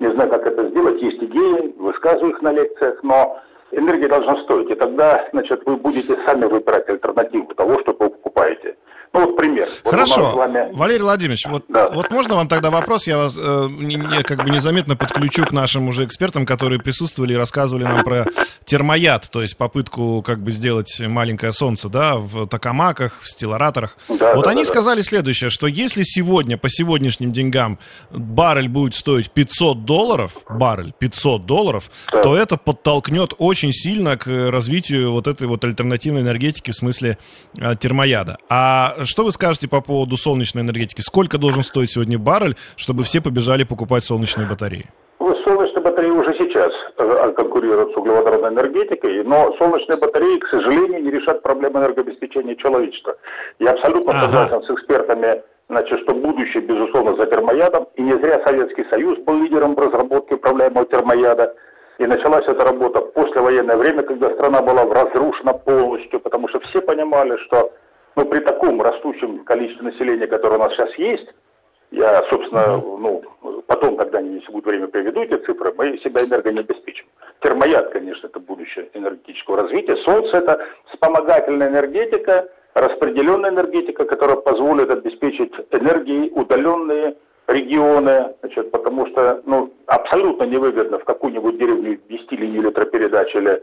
Не 0.00 0.08
знаю, 0.12 0.30
как 0.30 0.46
это 0.46 0.66
сделать, 0.68 1.02
есть 1.02 1.22
идеи, 1.22 1.74
высказываю 1.76 2.32
их 2.32 2.40
на 2.40 2.52
лекциях, 2.52 3.02
но 3.02 3.38
энергия 3.70 4.08
должна 4.08 4.42
стоить, 4.44 4.70
и 4.70 4.74
тогда, 4.74 5.28
значит, 5.32 5.62
вы 5.66 5.76
будете 5.76 6.16
сами 6.24 6.46
выбирать 6.46 6.88
альтернативу 6.88 7.54
того, 7.54 7.78
что 7.80 7.94
вы 7.98 8.08
покупаете. 8.08 8.76
Ну, 9.12 9.26
вот 9.26 9.36
пример. 9.36 9.66
Хорошо, 9.84 10.26
вот 10.26 10.34
вами... 10.36 10.72
Валерий 10.72 11.02
Владимирович, 11.02 11.44
вот, 11.46 11.64
да. 11.68 11.88
вот 11.88 12.10
можно 12.10 12.36
вам 12.36 12.46
тогда 12.46 12.70
вопрос? 12.70 13.08
Я 13.08 13.16
вас 13.16 13.36
э, 13.36 13.68
не, 13.68 14.22
как 14.22 14.44
бы 14.44 14.50
незаметно 14.50 14.94
подключу 14.94 15.44
к 15.44 15.50
нашим 15.50 15.88
уже 15.88 16.04
экспертам, 16.04 16.46
которые 16.46 16.80
присутствовали 16.80 17.32
и 17.32 17.36
рассказывали 17.36 17.84
нам 17.84 18.04
про 18.04 18.26
термояд, 18.64 19.28
то 19.32 19.42
есть 19.42 19.56
попытку 19.56 20.22
как 20.22 20.40
бы 20.40 20.52
сделать 20.52 21.00
маленькое 21.00 21.52
солнце, 21.52 21.88
да, 21.88 22.16
в 22.16 22.46
токамаках, 22.46 23.20
в 23.22 23.28
стилораторах. 23.28 23.96
Да, 24.08 24.36
вот 24.36 24.44
да, 24.44 24.52
они 24.52 24.62
да, 24.62 24.68
сказали 24.68 25.02
следующее, 25.02 25.50
что 25.50 25.66
если 25.66 26.04
сегодня, 26.04 26.56
по 26.56 26.68
сегодняшним 26.68 27.32
деньгам, 27.32 27.80
баррель 28.10 28.68
будет 28.68 28.94
стоить 28.94 29.32
500 29.32 29.84
долларов, 29.84 30.36
баррель 30.48 30.92
500 30.96 31.46
долларов, 31.46 31.90
да. 32.12 32.22
то 32.22 32.36
это 32.36 32.56
подтолкнет 32.56 33.34
очень 33.38 33.72
сильно 33.72 34.16
к 34.16 34.28
развитию 34.28 35.10
вот 35.10 35.26
этой 35.26 35.48
вот 35.48 35.64
альтернативной 35.64 36.20
энергетики 36.20 36.70
в 36.70 36.76
смысле 36.76 37.18
э, 37.58 37.74
термояда. 37.74 38.38
А 38.48 38.99
что 39.04 39.24
вы 39.24 39.32
скажете 39.32 39.68
по 39.68 39.80
поводу 39.80 40.16
солнечной 40.16 40.62
энергетики? 40.62 41.00
Сколько 41.00 41.38
должен 41.38 41.62
стоить 41.62 41.90
сегодня 41.90 42.18
баррель, 42.18 42.56
чтобы 42.76 43.02
все 43.02 43.20
побежали 43.20 43.64
покупать 43.64 44.04
солнечные 44.04 44.48
батареи? 44.48 44.86
Ну, 45.20 45.36
солнечные 45.44 45.82
батареи 45.82 46.10
уже 46.10 46.34
сейчас 46.38 46.72
э, 46.98 47.32
конкурируют 47.36 47.92
с 47.92 47.96
углеводородной 47.96 48.50
энергетикой, 48.50 49.22
но 49.24 49.54
солнечные 49.58 49.98
батареи, 49.98 50.38
к 50.38 50.48
сожалению, 50.48 51.02
не 51.02 51.10
решат 51.10 51.42
проблемы 51.42 51.80
энергообеспечения 51.80 52.56
человечества. 52.56 53.16
Я 53.58 53.72
абсолютно 53.72 54.12
ага. 54.12 54.28
согласен 54.28 54.62
с 54.66 54.70
экспертами, 54.70 55.42
значит, 55.68 56.00
что 56.00 56.14
будущее, 56.14 56.62
безусловно, 56.62 57.16
за 57.16 57.26
термоядом. 57.26 57.86
И 57.96 58.02
не 58.02 58.14
зря 58.14 58.40
Советский 58.44 58.84
Союз 58.90 59.18
был 59.18 59.42
лидером 59.42 59.74
в 59.74 59.78
разработке 59.78 60.34
управляемого 60.34 60.86
термояда. 60.86 61.54
И 61.98 62.06
началась 62.06 62.46
эта 62.46 62.64
работа 62.64 63.00
в 63.00 63.12
послевоенное 63.12 63.76
время, 63.76 64.02
когда 64.02 64.30
страна 64.30 64.62
была 64.62 64.84
разрушена 64.84 65.52
полностью, 65.52 66.18
потому 66.20 66.48
что 66.48 66.60
все 66.60 66.80
понимали, 66.80 67.36
что 67.44 67.72
ну, 68.16 68.24
при 68.24 68.40
таком 68.40 68.80
растущем 68.82 69.44
количестве 69.44 69.90
населения, 69.90 70.26
которое 70.26 70.56
у 70.56 70.58
нас 70.58 70.72
сейчас 70.72 70.94
есть, 70.96 71.28
я, 71.90 72.22
собственно, 72.30 72.76
ну, 72.76 73.22
потом, 73.66 73.96
когда-нибудь 73.96 74.48
будет 74.50 74.66
время, 74.66 74.86
приведу 74.86 75.22
эти 75.22 75.34
цифры, 75.44 75.72
мы 75.76 75.98
себя 75.98 76.22
энерго 76.24 76.52
не 76.52 76.60
обеспечим. 76.60 77.06
Термояд, 77.40 77.90
конечно, 77.90 78.28
это 78.28 78.38
будущее 78.38 78.88
энергетического 78.94 79.62
развития. 79.62 79.96
Солнце– 80.04 80.36
это 80.38 80.60
вспомогательная 80.90 81.68
энергетика, 81.68 82.48
распределенная 82.74 83.50
энергетика, 83.50 84.04
которая 84.04 84.36
позволит 84.36 84.90
обеспечить 84.90 85.52
энергией 85.72 86.30
удаленные 86.32 87.16
регионы, 87.48 88.34
значит, 88.42 88.70
потому 88.70 89.06
что 89.08 89.42
ну, 89.44 89.72
абсолютно 89.86 90.44
невыгодно 90.44 90.98
в 90.98 91.04
какую-нибудь 91.04 91.58
деревню 91.58 91.98
вести 92.08 92.36
линию 92.36 92.62
электропередач 92.62 93.34
или 93.34 93.62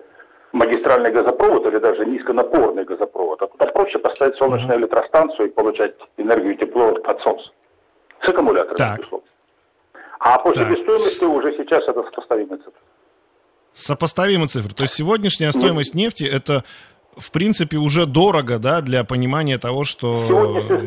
магистральный 0.52 1.12
газопровод 1.12 1.66
или 1.68 1.78
даже 1.78 2.06
низконапорный 2.06 2.86
газопровод, 2.86 3.42
а 3.42 3.48
туда 3.48 3.66
проще 3.68 4.00
поставить 4.00 4.36
солнечную 4.36 4.80
электростанцию 4.80 5.48
и 5.48 5.52
получать 5.52 5.96
энергию 6.18 6.54
и 6.54 6.58
тепло 6.58 6.96
от 7.04 7.22
солнца. 7.22 7.52
С 8.24 8.30
аккумулятором, 8.30 8.76
так. 8.76 8.98
безусловно. 8.98 9.28
А 10.20 10.40
по 10.40 10.54
себестоимости 10.54 11.24
уже 11.24 11.56
сейчас 11.58 11.84
это 11.88 12.04
сопоставимая 12.04 12.58
цифра. 12.58 12.82
Сопоставимая 13.74 14.48
цифра. 14.48 14.74
То 14.74 14.84
есть 14.84 14.96
сегодняшняя 14.96 15.52
стоимость 15.52 15.94
нефти 15.94 16.24
это 16.24 16.64
в 17.16 17.32
принципе 17.32 17.78
уже 17.78 18.06
дорого, 18.06 18.60
да, 18.60 18.82
для 18.82 19.04
понимания 19.04 19.58
того, 19.58 19.84
что 19.84 20.10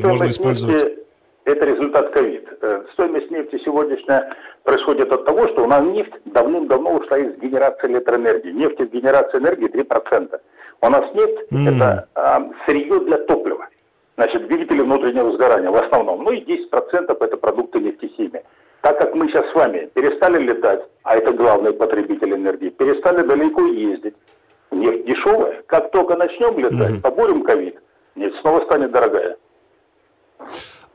можно 0.03 0.31
использовать. 0.31 0.99
Это 1.45 1.67
результат 1.67 2.13
ковид. 2.13 2.49
Э, 2.63 2.83
стоимость 2.93 3.31
нефти 3.31 3.59
сегодняшняя 3.65 4.35
происходит 4.65 5.11
от 5.11 5.25
того, 5.25 5.49
что 5.49 5.65
у 5.65 5.67
нас 5.67 5.83
нефть 5.83 6.13
давным-давно 6.27 6.93
ушла 6.97 7.17
из 7.17 7.39
генерации 7.39 7.89
электроэнергии. 7.89 8.51
Нефть 8.53 8.81
из 8.81 8.91
генерации 8.91 9.39
энергии 9.39 9.69
3%. 9.69 10.41
У 10.83 10.89
нас 10.89 11.15
нефть 11.15 11.39
mm. 11.51 11.75
это 11.75 12.09
а, 12.15 12.51
сырье 12.67 13.01
для 13.01 13.17
топлива. 13.19 13.67
Значит, 14.17 14.47
двигатели 14.47 14.83
внутреннего 14.83 15.33
сгорания 15.33 15.71
в 15.71 15.77
основном. 15.77 16.23
Ну 16.23 16.33
и 16.33 16.45
10% 16.45 17.17
это 17.19 17.37
продукты 17.39 17.81
нефтехимии. 17.81 18.43
Так 18.83 18.99
как 18.99 19.15
мы 19.15 19.29
сейчас 19.29 19.51
с 19.51 19.55
вами 19.55 19.91
перестали 19.95 20.43
летать, 20.43 20.83
а 21.03 21.17
это 21.17 21.33
главный 21.33 21.73
потребитель 21.73 22.35
энергии, 22.35 22.69
перестали 22.69 23.23
далеко 23.23 23.63
ездить, 23.63 24.17
нефть 24.71 25.07
дешевая. 25.07 25.63
Как 25.67 25.91
только 25.93 26.17
начнем 26.17 26.59
летать, 26.59 26.97
mm-hmm. 26.97 27.01
поборем 27.01 27.43
ковид, 27.43 27.79
нефть 28.17 28.39
снова 28.43 28.63
станет 28.67 28.91
дорогая. 28.91 29.39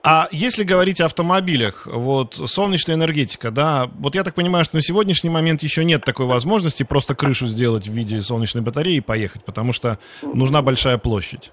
А 0.07 0.27
если 0.29 0.63
говорить 0.63 1.01
о 1.01 1.05
автомобилях, 1.05 1.87
вот 1.87 2.35
солнечная 2.35 2.95
энергетика, 2.95 3.49
да, 3.49 3.89
вот 3.99 4.13
я 4.13 4.23
так 4.23 4.35
понимаю, 4.35 4.63
что 4.63 4.75
на 4.75 4.83
сегодняшний 4.83 5.31
момент 5.31 5.63
еще 5.63 5.83
нет 5.83 6.05
такой 6.05 6.27
возможности 6.27 6.83
просто 6.83 7.15
крышу 7.15 7.47
сделать 7.47 7.87
в 7.87 7.91
виде 7.91 8.19
солнечной 8.21 8.63
батареи 8.63 8.97
и 8.97 9.01
поехать, 9.01 9.43
потому 9.43 9.71
что 9.71 9.97
нужна 10.21 10.61
большая 10.61 10.99
площадь. 10.99 11.51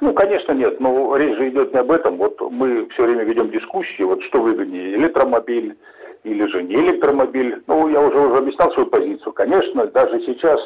Ну, 0.00 0.14
конечно, 0.14 0.52
нет, 0.52 0.78
но 0.78 1.16
речь 1.16 1.36
же 1.36 1.48
идет 1.48 1.72
не 1.72 1.80
об 1.80 1.90
этом. 1.90 2.16
Вот 2.16 2.40
мы 2.52 2.88
все 2.90 3.06
время 3.06 3.24
ведем 3.24 3.50
дискуссии, 3.50 4.04
вот 4.04 4.22
что 4.22 4.40
выгоднее, 4.40 4.94
электромобиль 4.94 5.76
или 6.22 6.46
же 6.46 6.62
не 6.62 6.76
электромобиль. 6.76 7.60
Ну, 7.66 7.88
я 7.88 8.00
уже, 8.02 8.20
уже 8.20 8.36
объяснял 8.36 8.70
свою 8.72 8.88
позицию. 8.88 9.32
Конечно, 9.32 9.86
даже 9.86 10.20
сейчас 10.26 10.60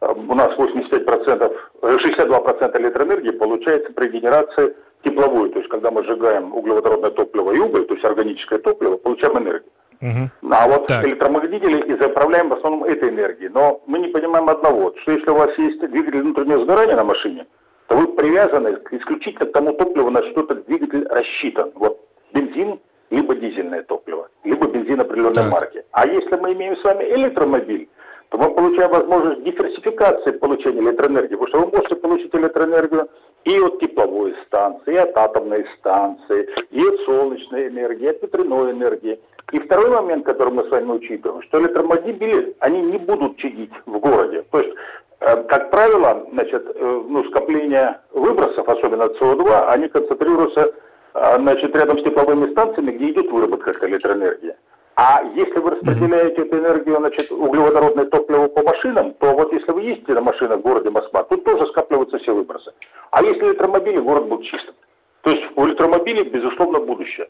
э, 0.00 0.14
у 0.14 0.34
нас 0.34 0.48
85%, 0.56 1.52
62% 1.82 2.80
электроэнергии 2.80 3.32
получается 3.32 3.92
при 3.92 4.08
генерации 4.08 4.74
тепловую, 5.02 5.50
то 5.50 5.58
есть 5.58 5.70
когда 5.70 5.90
мы 5.90 6.04
сжигаем 6.04 6.54
углеводородное 6.54 7.10
топливо 7.10 7.52
и 7.52 7.58
уголь, 7.58 7.86
то 7.86 7.94
есть 7.94 8.04
органическое 8.04 8.58
топливо, 8.58 8.96
получаем 8.96 9.38
энергию. 9.38 9.72
Угу. 10.02 10.52
А 10.54 10.66
вот 10.66 10.86
так. 10.86 11.04
электромагнитители 11.04 11.92
и 11.92 12.00
заправляем 12.00 12.48
в 12.48 12.54
основном 12.54 12.84
этой 12.84 13.10
энергией. 13.10 13.50
Но 13.50 13.82
мы 13.86 13.98
не 13.98 14.08
понимаем 14.08 14.48
одного, 14.48 14.94
что 15.02 15.12
если 15.12 15.28
у 15.30 15.34
вас 15.34 15.50
есть 15.58 15.80
двигатель 15.90 16.22
внутреннего 16.22 16.62
сгорания 16.64 16.96
на 16.96 17.04
машине, 17.04 17.46
то 17.86 17.96
вы 17.96 18.08
привязаны 18.14 18.78
исключительно 18.92 19.46
к 19.46 19.52
тому 19.52 19.72
топливу, 19.72 20.10
на 20.10 20.22
что 20.30 20.42
этот 20.42 20.66
двигатель 20.66 21.06
рассчитан. 21.08 21.72
Вот 21.74 22.00
бензин, 22.32 22.80
либо 23.10 23.34
дизельное 23.34 23.82
топливо, 23.82 24.28
либо 24.44 24.68
бензин 24.68 25.00
определенной 25.00 25.34
так. 25.34 25.50
марки. 25.50 25.84
А 25.92 26.06
если 26.06 26.36
мы 26.36 26.54
имеем 26.54 26.76
с 26.76 26.84
вами 26.84 27.04
электромобиль, 27.04 27.88
то 28.30 28.38
мы 28.38 28.54
получаем 28.54 28.90
возможность 28.90 29.42
диверсификации 29.42 30.30
получения 30.30 30.80
электроэнергии, 30.80 31.34
потому 31.34 31.48
что 31.48 31.60
вы 31.60 31.66
можете 31.76 31.96
получить 31.96 32.34
электроэнергию 32.34 33.10
и 33.44 33.58
от 33.58 33.80
тепловой 33.80 34.34
станции, 34.46 34.94
и 34.94 34.96
от 34.96 35.16
атомной 35.16 35.66
станции, 35.78 36.48
и 36.70 36.82
от 36.82 37.00
солнечной 37.00 37.68
энергии, 37.68 38.04
и 38.04 38.10
от 38.10 38.22
ветряной 38.22 38.72
энергии. 38.72 39.18
И 39.52 39.58
второй 39.58 39.90
момент, 39.90 40.24
который 40.24 40.52
мы 40.52 40.64
с 40.64 40.70
вами 40.70 40.92
учитываем, 40.92 41.42
что 41.42 41.60
электромобили, 41.60 42.54
они 42.60 42.82
не 42.82 42.98
будут 42.98 43.36
чадить 43.38 43.72
в 43.86 43.98
городе. 43.98 44.44
То 44.50 44.60
есть, 44.60 44.74
э, 45.20 45.42
как 45.44 45.70
правило, 45.70 46.26
значит, 46.32 46.64
э, 46.74 47.02
ну, 47.08 47.24
скопление 47.24 48.00
выбросов, 48.12 48.68
особенно 48.68 49.04
СО2, 49.04 49.66
они 49.68 49.88
концентрируются 49.88 50.72
э, 51.14 51.38
значит, 51.38 51.74
рядом 51.74 51.98
с 51.98 52.04
тепловыми 52.04 52.50
станциями, 52.52 52.92
где 52.92 53.10
идет 53.10 53.30
выработка 53.30 53.72
электроэнергии. 53.86 54.54
А 55.02 55.22
если 55.34 55.58
вы 55.60 55.70
распределяете 55.70 56.42
эту 56.42 56.58
энергию, 56.58 56.96
значит, 56.96 57.32
углеводородное 57.32 58.04
топливо 58.04 58.48
по 58.48 58.62
машинам, 58.62 59.14
то 59.14 59.32
вот 59.32 59.50
если 59.50 59.72
вы 59.72 59.80
ездите 59.80 60.12
на 60.12 60.20
машинах 60.20 60.58
в 60.58 60.60
городе 60.60 60.90
Москва, 60.90 61.22
тут 61.22 61.42
тоже 61.42 61.66
скапливаются 61.68 62.18
все 62.18 62.34
выбросы. 62.34 62.70
А 63.10 63.22
если 63.22 63.46
электромобили, 63.46 63.96
город 63.96 64.28
будет 64.28 64.44
чистым. 64.44 64.74
То 65.22 65.30
есть 65.30 65.42
у 65.56 65.66
электромобилей, 65.66 66.24
безусловно, 66.24 66.80
будущее. 66.80 67.28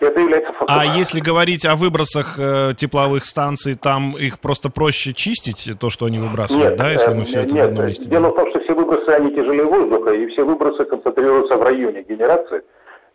Это 0.00 0.18
является 0.18 0.52
фактом. 0.52 0.76
А 0.76 0.84
если 0.84 1.20
говорить 1.20 1.64
о 1.64 1.76
выбросах 1.76 2.40
э, 2.40 2.72
тепловых 2.76 3.24
станций, 3.24 3.76
там 3.76 4.16
их 4.18 4.40
просто 4.40 4.68
проще 4.68 5.14
чистить, 5.14 5.78
то, 5.78 5.90
что 5.90 6.06
они 6.06 6.18
выбрасывают, 6.18 6.70
нет, 6.70 6.78
да, 6.78 6.90
если 6.90 7.14
мы 7.14 7.24
все 7.24 7.42
это 7.42 7.54
нет, 7.54 7.66
в 7.66 7.68
одном 7.68 7.86
месте? 7.86 8.08
Дело 8.08 8.30
в 8.30 8.34
том, 8.34 8.50
что 8.50 8.58
все 8.58 8.74
выбросы, 8.74 9.10
они 9.10 9.30
тяжелее 9.30 9.64
воздуха, 9.66 10.10
и 10.10 10.26
все 10.26 10.42
выбросы 10.42 10.84
концентрируются 10.84 11.56
в 11.56 11.62
районе 11.62 12.02
генерации. 12.02 12.64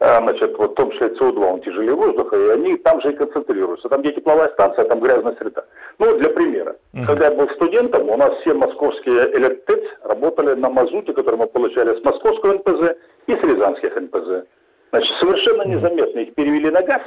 А, 0.02 0.22
значит, 0.22 0.58
вот 0.58 0.72
в 0.72 0.76
том 0.76 0.92
числе 0.92 1.08
СО2, 1.08 1.44
он 1.44 1.62
тяжелее 1.62 1.94
воздуха, 1.94 2.38
и 2.38 2.50
они 2.52 2.78
там 2.78 3.02
же 3.02 3.12
и 3.12 3.16
концентрируются. 3.16 3.90
Там, 3.90 4.02
где 4.02 4.14
тепловая 4.14 4.48
станция, 4.50 4.86
там 4.86 5.02
грязная 5.02 5.36
среда. 5.36 5.66
Ну, 5.98 6.18
для 6.18 6.30
примера. 6.30 6.78
Uh-huh. 6.94 7.06
Когда 7.06 7.26
я 7.26 7.32
был 7.32 7.50
студентом, 7.50 8.10
у 8.10 8.16
нас 8.16 8.34
все 8.40 8.54
московские 8.54 9.36
электрец 9.36 9.84
работали 10.04 10.54
на 10.54 10.70
мазуте, 10.70 11.12
который 11.12 11.36
мы 11.36 11.48
получали 11.48 12.00
с 12.00 12.04
московского 12.04 12.54
НПЗ 12.54 12.96
и 13.28 13.34
с 13.34 13.44
рязанских 13.44 13.94
НПЗ. 13.96 14.46
Значит, 14.92 15.18
совершенно 15.20 15.64
незаметно 15.64 16.20
их 16.20 16.34
перевели 16.34 16.70
на 16.70 16.82
газ, 16.82 17.02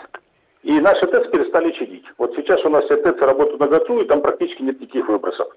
И 0.63 0.79
наши 0.79 1.07
ТЭЦ 1.07 1.31
перестали 1.31 1.73
чадить. 1.73 2.05
Вот 2.19 2.35
сейчас 2.37 2.63
у 2.65 2.69
нас 2.69 2.85
все 2.85 2.97
ТЭЦ 2.97 3.23
работают 3.23 3.59
на 3.59 3.69
ГАЦУ, 3.69 4.01
и 4.01 4.05
там 4.05 4.21
практически 4.21 4.63
нет 4.63 4.81
никаких 4.81 5.09
выбросов. 5.09 5.49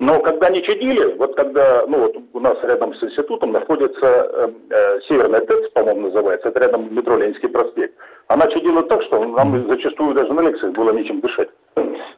Но 0.00 0.18
когда 0.20 0.48
не 0.48 0.62
чадили, 0.62 1.14
вот 1.18 1.36
когда, 1.36 1.84
ну 1.86 1.98
вот 1.98 2.16
у 2.32 2.40
нас 2.40 2.56
рядом 2.62 2.94
с 2.94 3.02
институтом 3.02 3.52
находится 3.52 4.06
э, 4.06 4.48
э, 4.70 5.00
Северная 5.06 5.40
ТЭЦ, 5.40 5.70
по-моему, 5.74 6.08
называется, 6.08 6.48
это 6.48 6.58
рядом 6.58 6.92
метро 6.94 7.18
Ленинский 7.18 7.50
проспект. 7.50 7.94
Она 8.26 8.46
чадила 8.46 8.82
так, 8.84 9.02
что 9.02 9.22
нам 9.22 9.68
зачастую 9.68 10.14
даже 10.14 10.32
на 10.32 10.40
лекциях 10.40 10.72
было 10.72 10.92
нечем 10.92 11.20
дышать. 11.20 11.50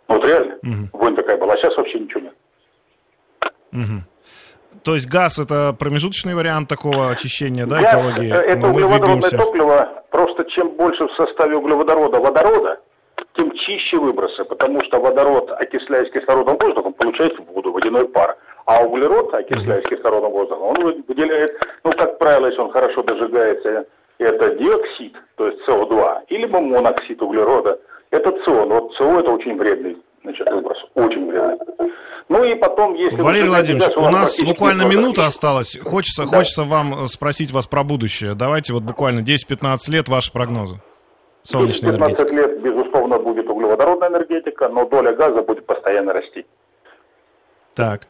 Вот 0.06 0.24
реально, 0.24 0.54
угу. 0.62 0.88
вонь 0.92 1.16
такая 1.16 1.36
была, 1.36 1.54
а 1.54 1.56
сейчас 1.56 1.76
вообще 1.76 1.98
ничего 1.98 2.20
нет. 2.20 2.34
Угу. 3.72 4.80
То 4.84 4.94
есть 4.94 5.08
газ 5.08 5.40
это 5.40 5.74
промежуточный 5.76 6.36
вариант 6.36 6.68
такого 6.68 7.10
очищения, 7.10 7.66
да, 7.66 7.80
газ, 7.80 7.94
экологии? 7.94 8.32
Это 8.32 8.68
углеводородное 8.68 9.30
топливо, 9.30 10.04
просто 10.12 10.44
чем 10.44 10.70
больше 10.76 11.08
в 11.08 11.12
составе 11.14 11.56
углеводорода 11.56 12.20
водорода, 12.20 12.80
тем 13.34 13.50
чище 13.52 13.98
выбросы, 13.98 14.44
потому 14.44 14.82
что 14.84 15.00
водород, 15.00 15.50
окисляясь 15.50 16.10
кислородом 16.12 16.56
воздухом, 16.58 16.92
получает 16.92 17.38
воду, 17.38 17.72
водяной 17.72 18.08
пар. 18.08 18.36
А 18.64 18.84
углерод, 18.84 19.34
окисляясь 19.34 19.88
кислородом 19.88 20.32
воздухом, 20.32 20.62
он 20.62 21.02
выделяет, 21.08 21.52
ну, 21.84 21.92
как 21.92 22.18
правило, 22.18 22.46
если 22.46 22.60
он 22.60 22.70
хорошо 22.70 23.02
дожигается, 23.02 23.86
это 24.18 24.54
диоксид, 24.54 25.16
то 25.36 25.48
есть 25.48 25.58
СО2, 25.66 26.26
или 26.28 26.46
моноксид 26.46 27.20
углерода, 27.22 27.80
это 28.10 28.30
СО. 28.44 28.64
Но 28.66 28.80
вот 28.80 28.94
СО 28.94 29.20
это 29.20 29.30
очень 29.30 29.56
вредный 29.56 29.96
значит, 30.22 30.48
выброс, 30.50 30.78
очень 30.94 31.26
вредный. 31.26 31.58
Ну 32.28 32.44
и 32.44 32.54
потом, 32.54 32.94
если... 32.94 33.20
Валерий 33.20 33.48
Владимирович, 33.48 33.96
у 33.96 34.08
нас 34.08 34.40
буквально 34.42 34.84
минута 34.84 35.26
осталась. 35.26 35.76
Хочется, 35.82 36.22
да. 36.22 36.28
хочется 36.28 36.64
вам 36.64 37.08
спросить 37.08 37.50
вас 37.50 37.66
про 37.66 37.82
будущее. 37.82 38.34
Давайте 38.34 38.72
вот 38.72 38.84
буквально 38.84 39.20
10-15 39.20 39.78
лет 39.88 40.08
ваши 40.08 40.32
прогнозы. 40.32 40.80
Солнечной 41.42 41.92
15 41.92 42.30
лет, 42.30 42.62
безусловно, 42.62 42.91
будет 43.18 43.48
углеводородная 43.48 44.08
энергетика, 44.08 44.68
но 44.68 44.86
доля 44.86 45.12
газа 45.12 45.42
будет 45.42 45.66
постоянно 45.66 46.12
расти. 46.12 46.46
Так. 47.74 48.06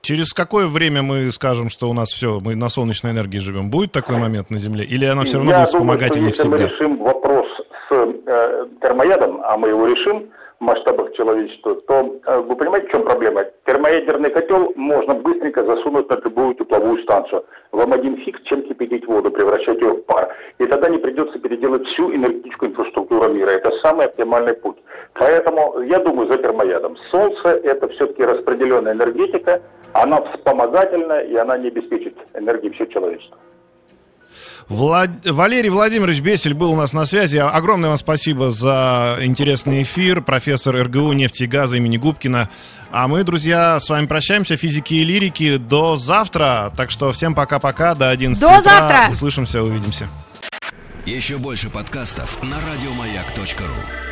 Через 0.00 0.32
какое 0.32 0.66
время 0.66 1.02
мы 1.02 1.32
скажем, 1.32 1.68
что 1.68 1.90
у 1.90 1.92
нас 1.92 2.10
все, 2.10 2.38
мы 2.40 2.54
на 2.54 2.68
солнечной 2.68 3.12
энергии 3.12 3.38
живем? 3.38 3.70
Будет 3.70 3.92
такой 3.92 4.16
момент 4.16 4.48
на 4.50 4.58
Земле? 4.58 4.84
Или 4.84 5.04
она 5.04 5.24
все 5.24 5.38
равно 5.38 5.50
Я 5.50 5.58
будет 5.58 5.68
вспомогательной 5.68 6.32
всегда? 6.32 6.56
Если 6.56 6.66
мы 6.66 6.76
решим 6.76 6.98
вопрос 6.98 7.46
с 7.88 7.92
э, 7.92 8.66
термоядом, 8.80 9.40
а 9.42 9.56
мы 9.56 9.68
его 9.68 9.86
решим, 9.86 10.30
масштабах 10.60 11.12
человечества, 11.14 11.74
то 11.86 12.20
э, 12.26 12.40
вы 12.40 12.56
понимаете, 12.56 12.88
в 12.88 12.90
чем 12.90 13.02
проблема? 13.04 13.44
Термоядерный 13.64 14.30
котел 14.30 14.72
можно 14.76 15.14
быстренько 15.14 15.64
засунуть 15.64 16.08
на 16.08 16.14
любую 16.14 16.54
тепловую 16.54 17.02
станцию. 17.02 17.44
Вам 17.72 17.92
один 17.92 18.16
фиг, 18.18 18.42
чем 18.44 18.62
кипятить 18.62 19.06
воду, 19.06 19.30
превращать 19.30 19.80
ее 19.80 19.94
в 19.94 20.02
пар. 20.02 20.34
И 20.58 20.66
тогда 20.66 20.88
не 20.88 20.98
придется 20.98 21.38
переделать 21.38 21.86
всю 21.86 22.12
энергетическую 22.14 22.72
инфраструктуру 22.72 23.32
мира. 23.32 23.50
Это 23.50 23.70
самый 23.78 24.06
оптимальный 24.06 24.54
путь. 24.54 24.78
Поэтому 25.14 25.80
я 25.82 25.98
думаю 26.00 26.30
за 26.30 26.38
термоядом. 26.38 26.96
Солнце– 27.10 27.48
это 27.64 27.88
все-таки 27.88 28.24
распределенная 28.24 28.92
энергетика, 28.92 29.62
она 29.92 30.22
вспомогательная, 30.22 31.22
и 31.22 31.36
она 31.36 31.56
не 31.58 31.68
обеспечит 31.68 32.16
энергией 32.34 32.72
все 32.74 32.86
человечество. 32.86 33.38
Влад... 34.68 35.10
Валерий 35.24 35.70
Владимирович 35.70 36.20
Бесель 36.20 36.54
был 36.54 36.72
у 36.72 36.76
нас 36.76 36.92
на 36.92 37.04
связи. 37.04 37.38
Огромное 37.38 37.88
вам 37.88 37.98
спасибо 37.98 38.50
за 38.50 39.18
интересный 39.20 39.82
эфир. 39.82 40.20
Профессор 40.22 40.76
РГУ 40.76 41.12
нефти 41.12 41.44
и 41.44 41.46
газа 41.46 41.76
имени 41.76 41.96
Губкина. 41.96 42.50
А 42.90 43.08
мы, 43.08 43.24
друзья, 43.24 43.78
с 43.80 43.88
вами 43.88 44.06
прощаемся. 44.06 44.56
Физики 44.56 44.94
и 44.94 45.04
лирики. 45.04 45.56
До 45.56 45.96
завтра. 45.96 46.72
Так 46.76 46.90
что 46.90 47.12
всем 47.12 47.34
пока-пока. 47.34 47.94
До 47.94 48.10
11 48.10 48.40
До 48.40 48.58
утра. 48.58 48.60
завтра. 48.62 49.12
Услышимся, 49.12 49.62
увидимся. 49.62 50.08
Еще 51.06 51.38
больше 51.38 51.70
подкастов 51.70 52.42
на 52.42 52.56
радиомаяк.ру 52.56 54.07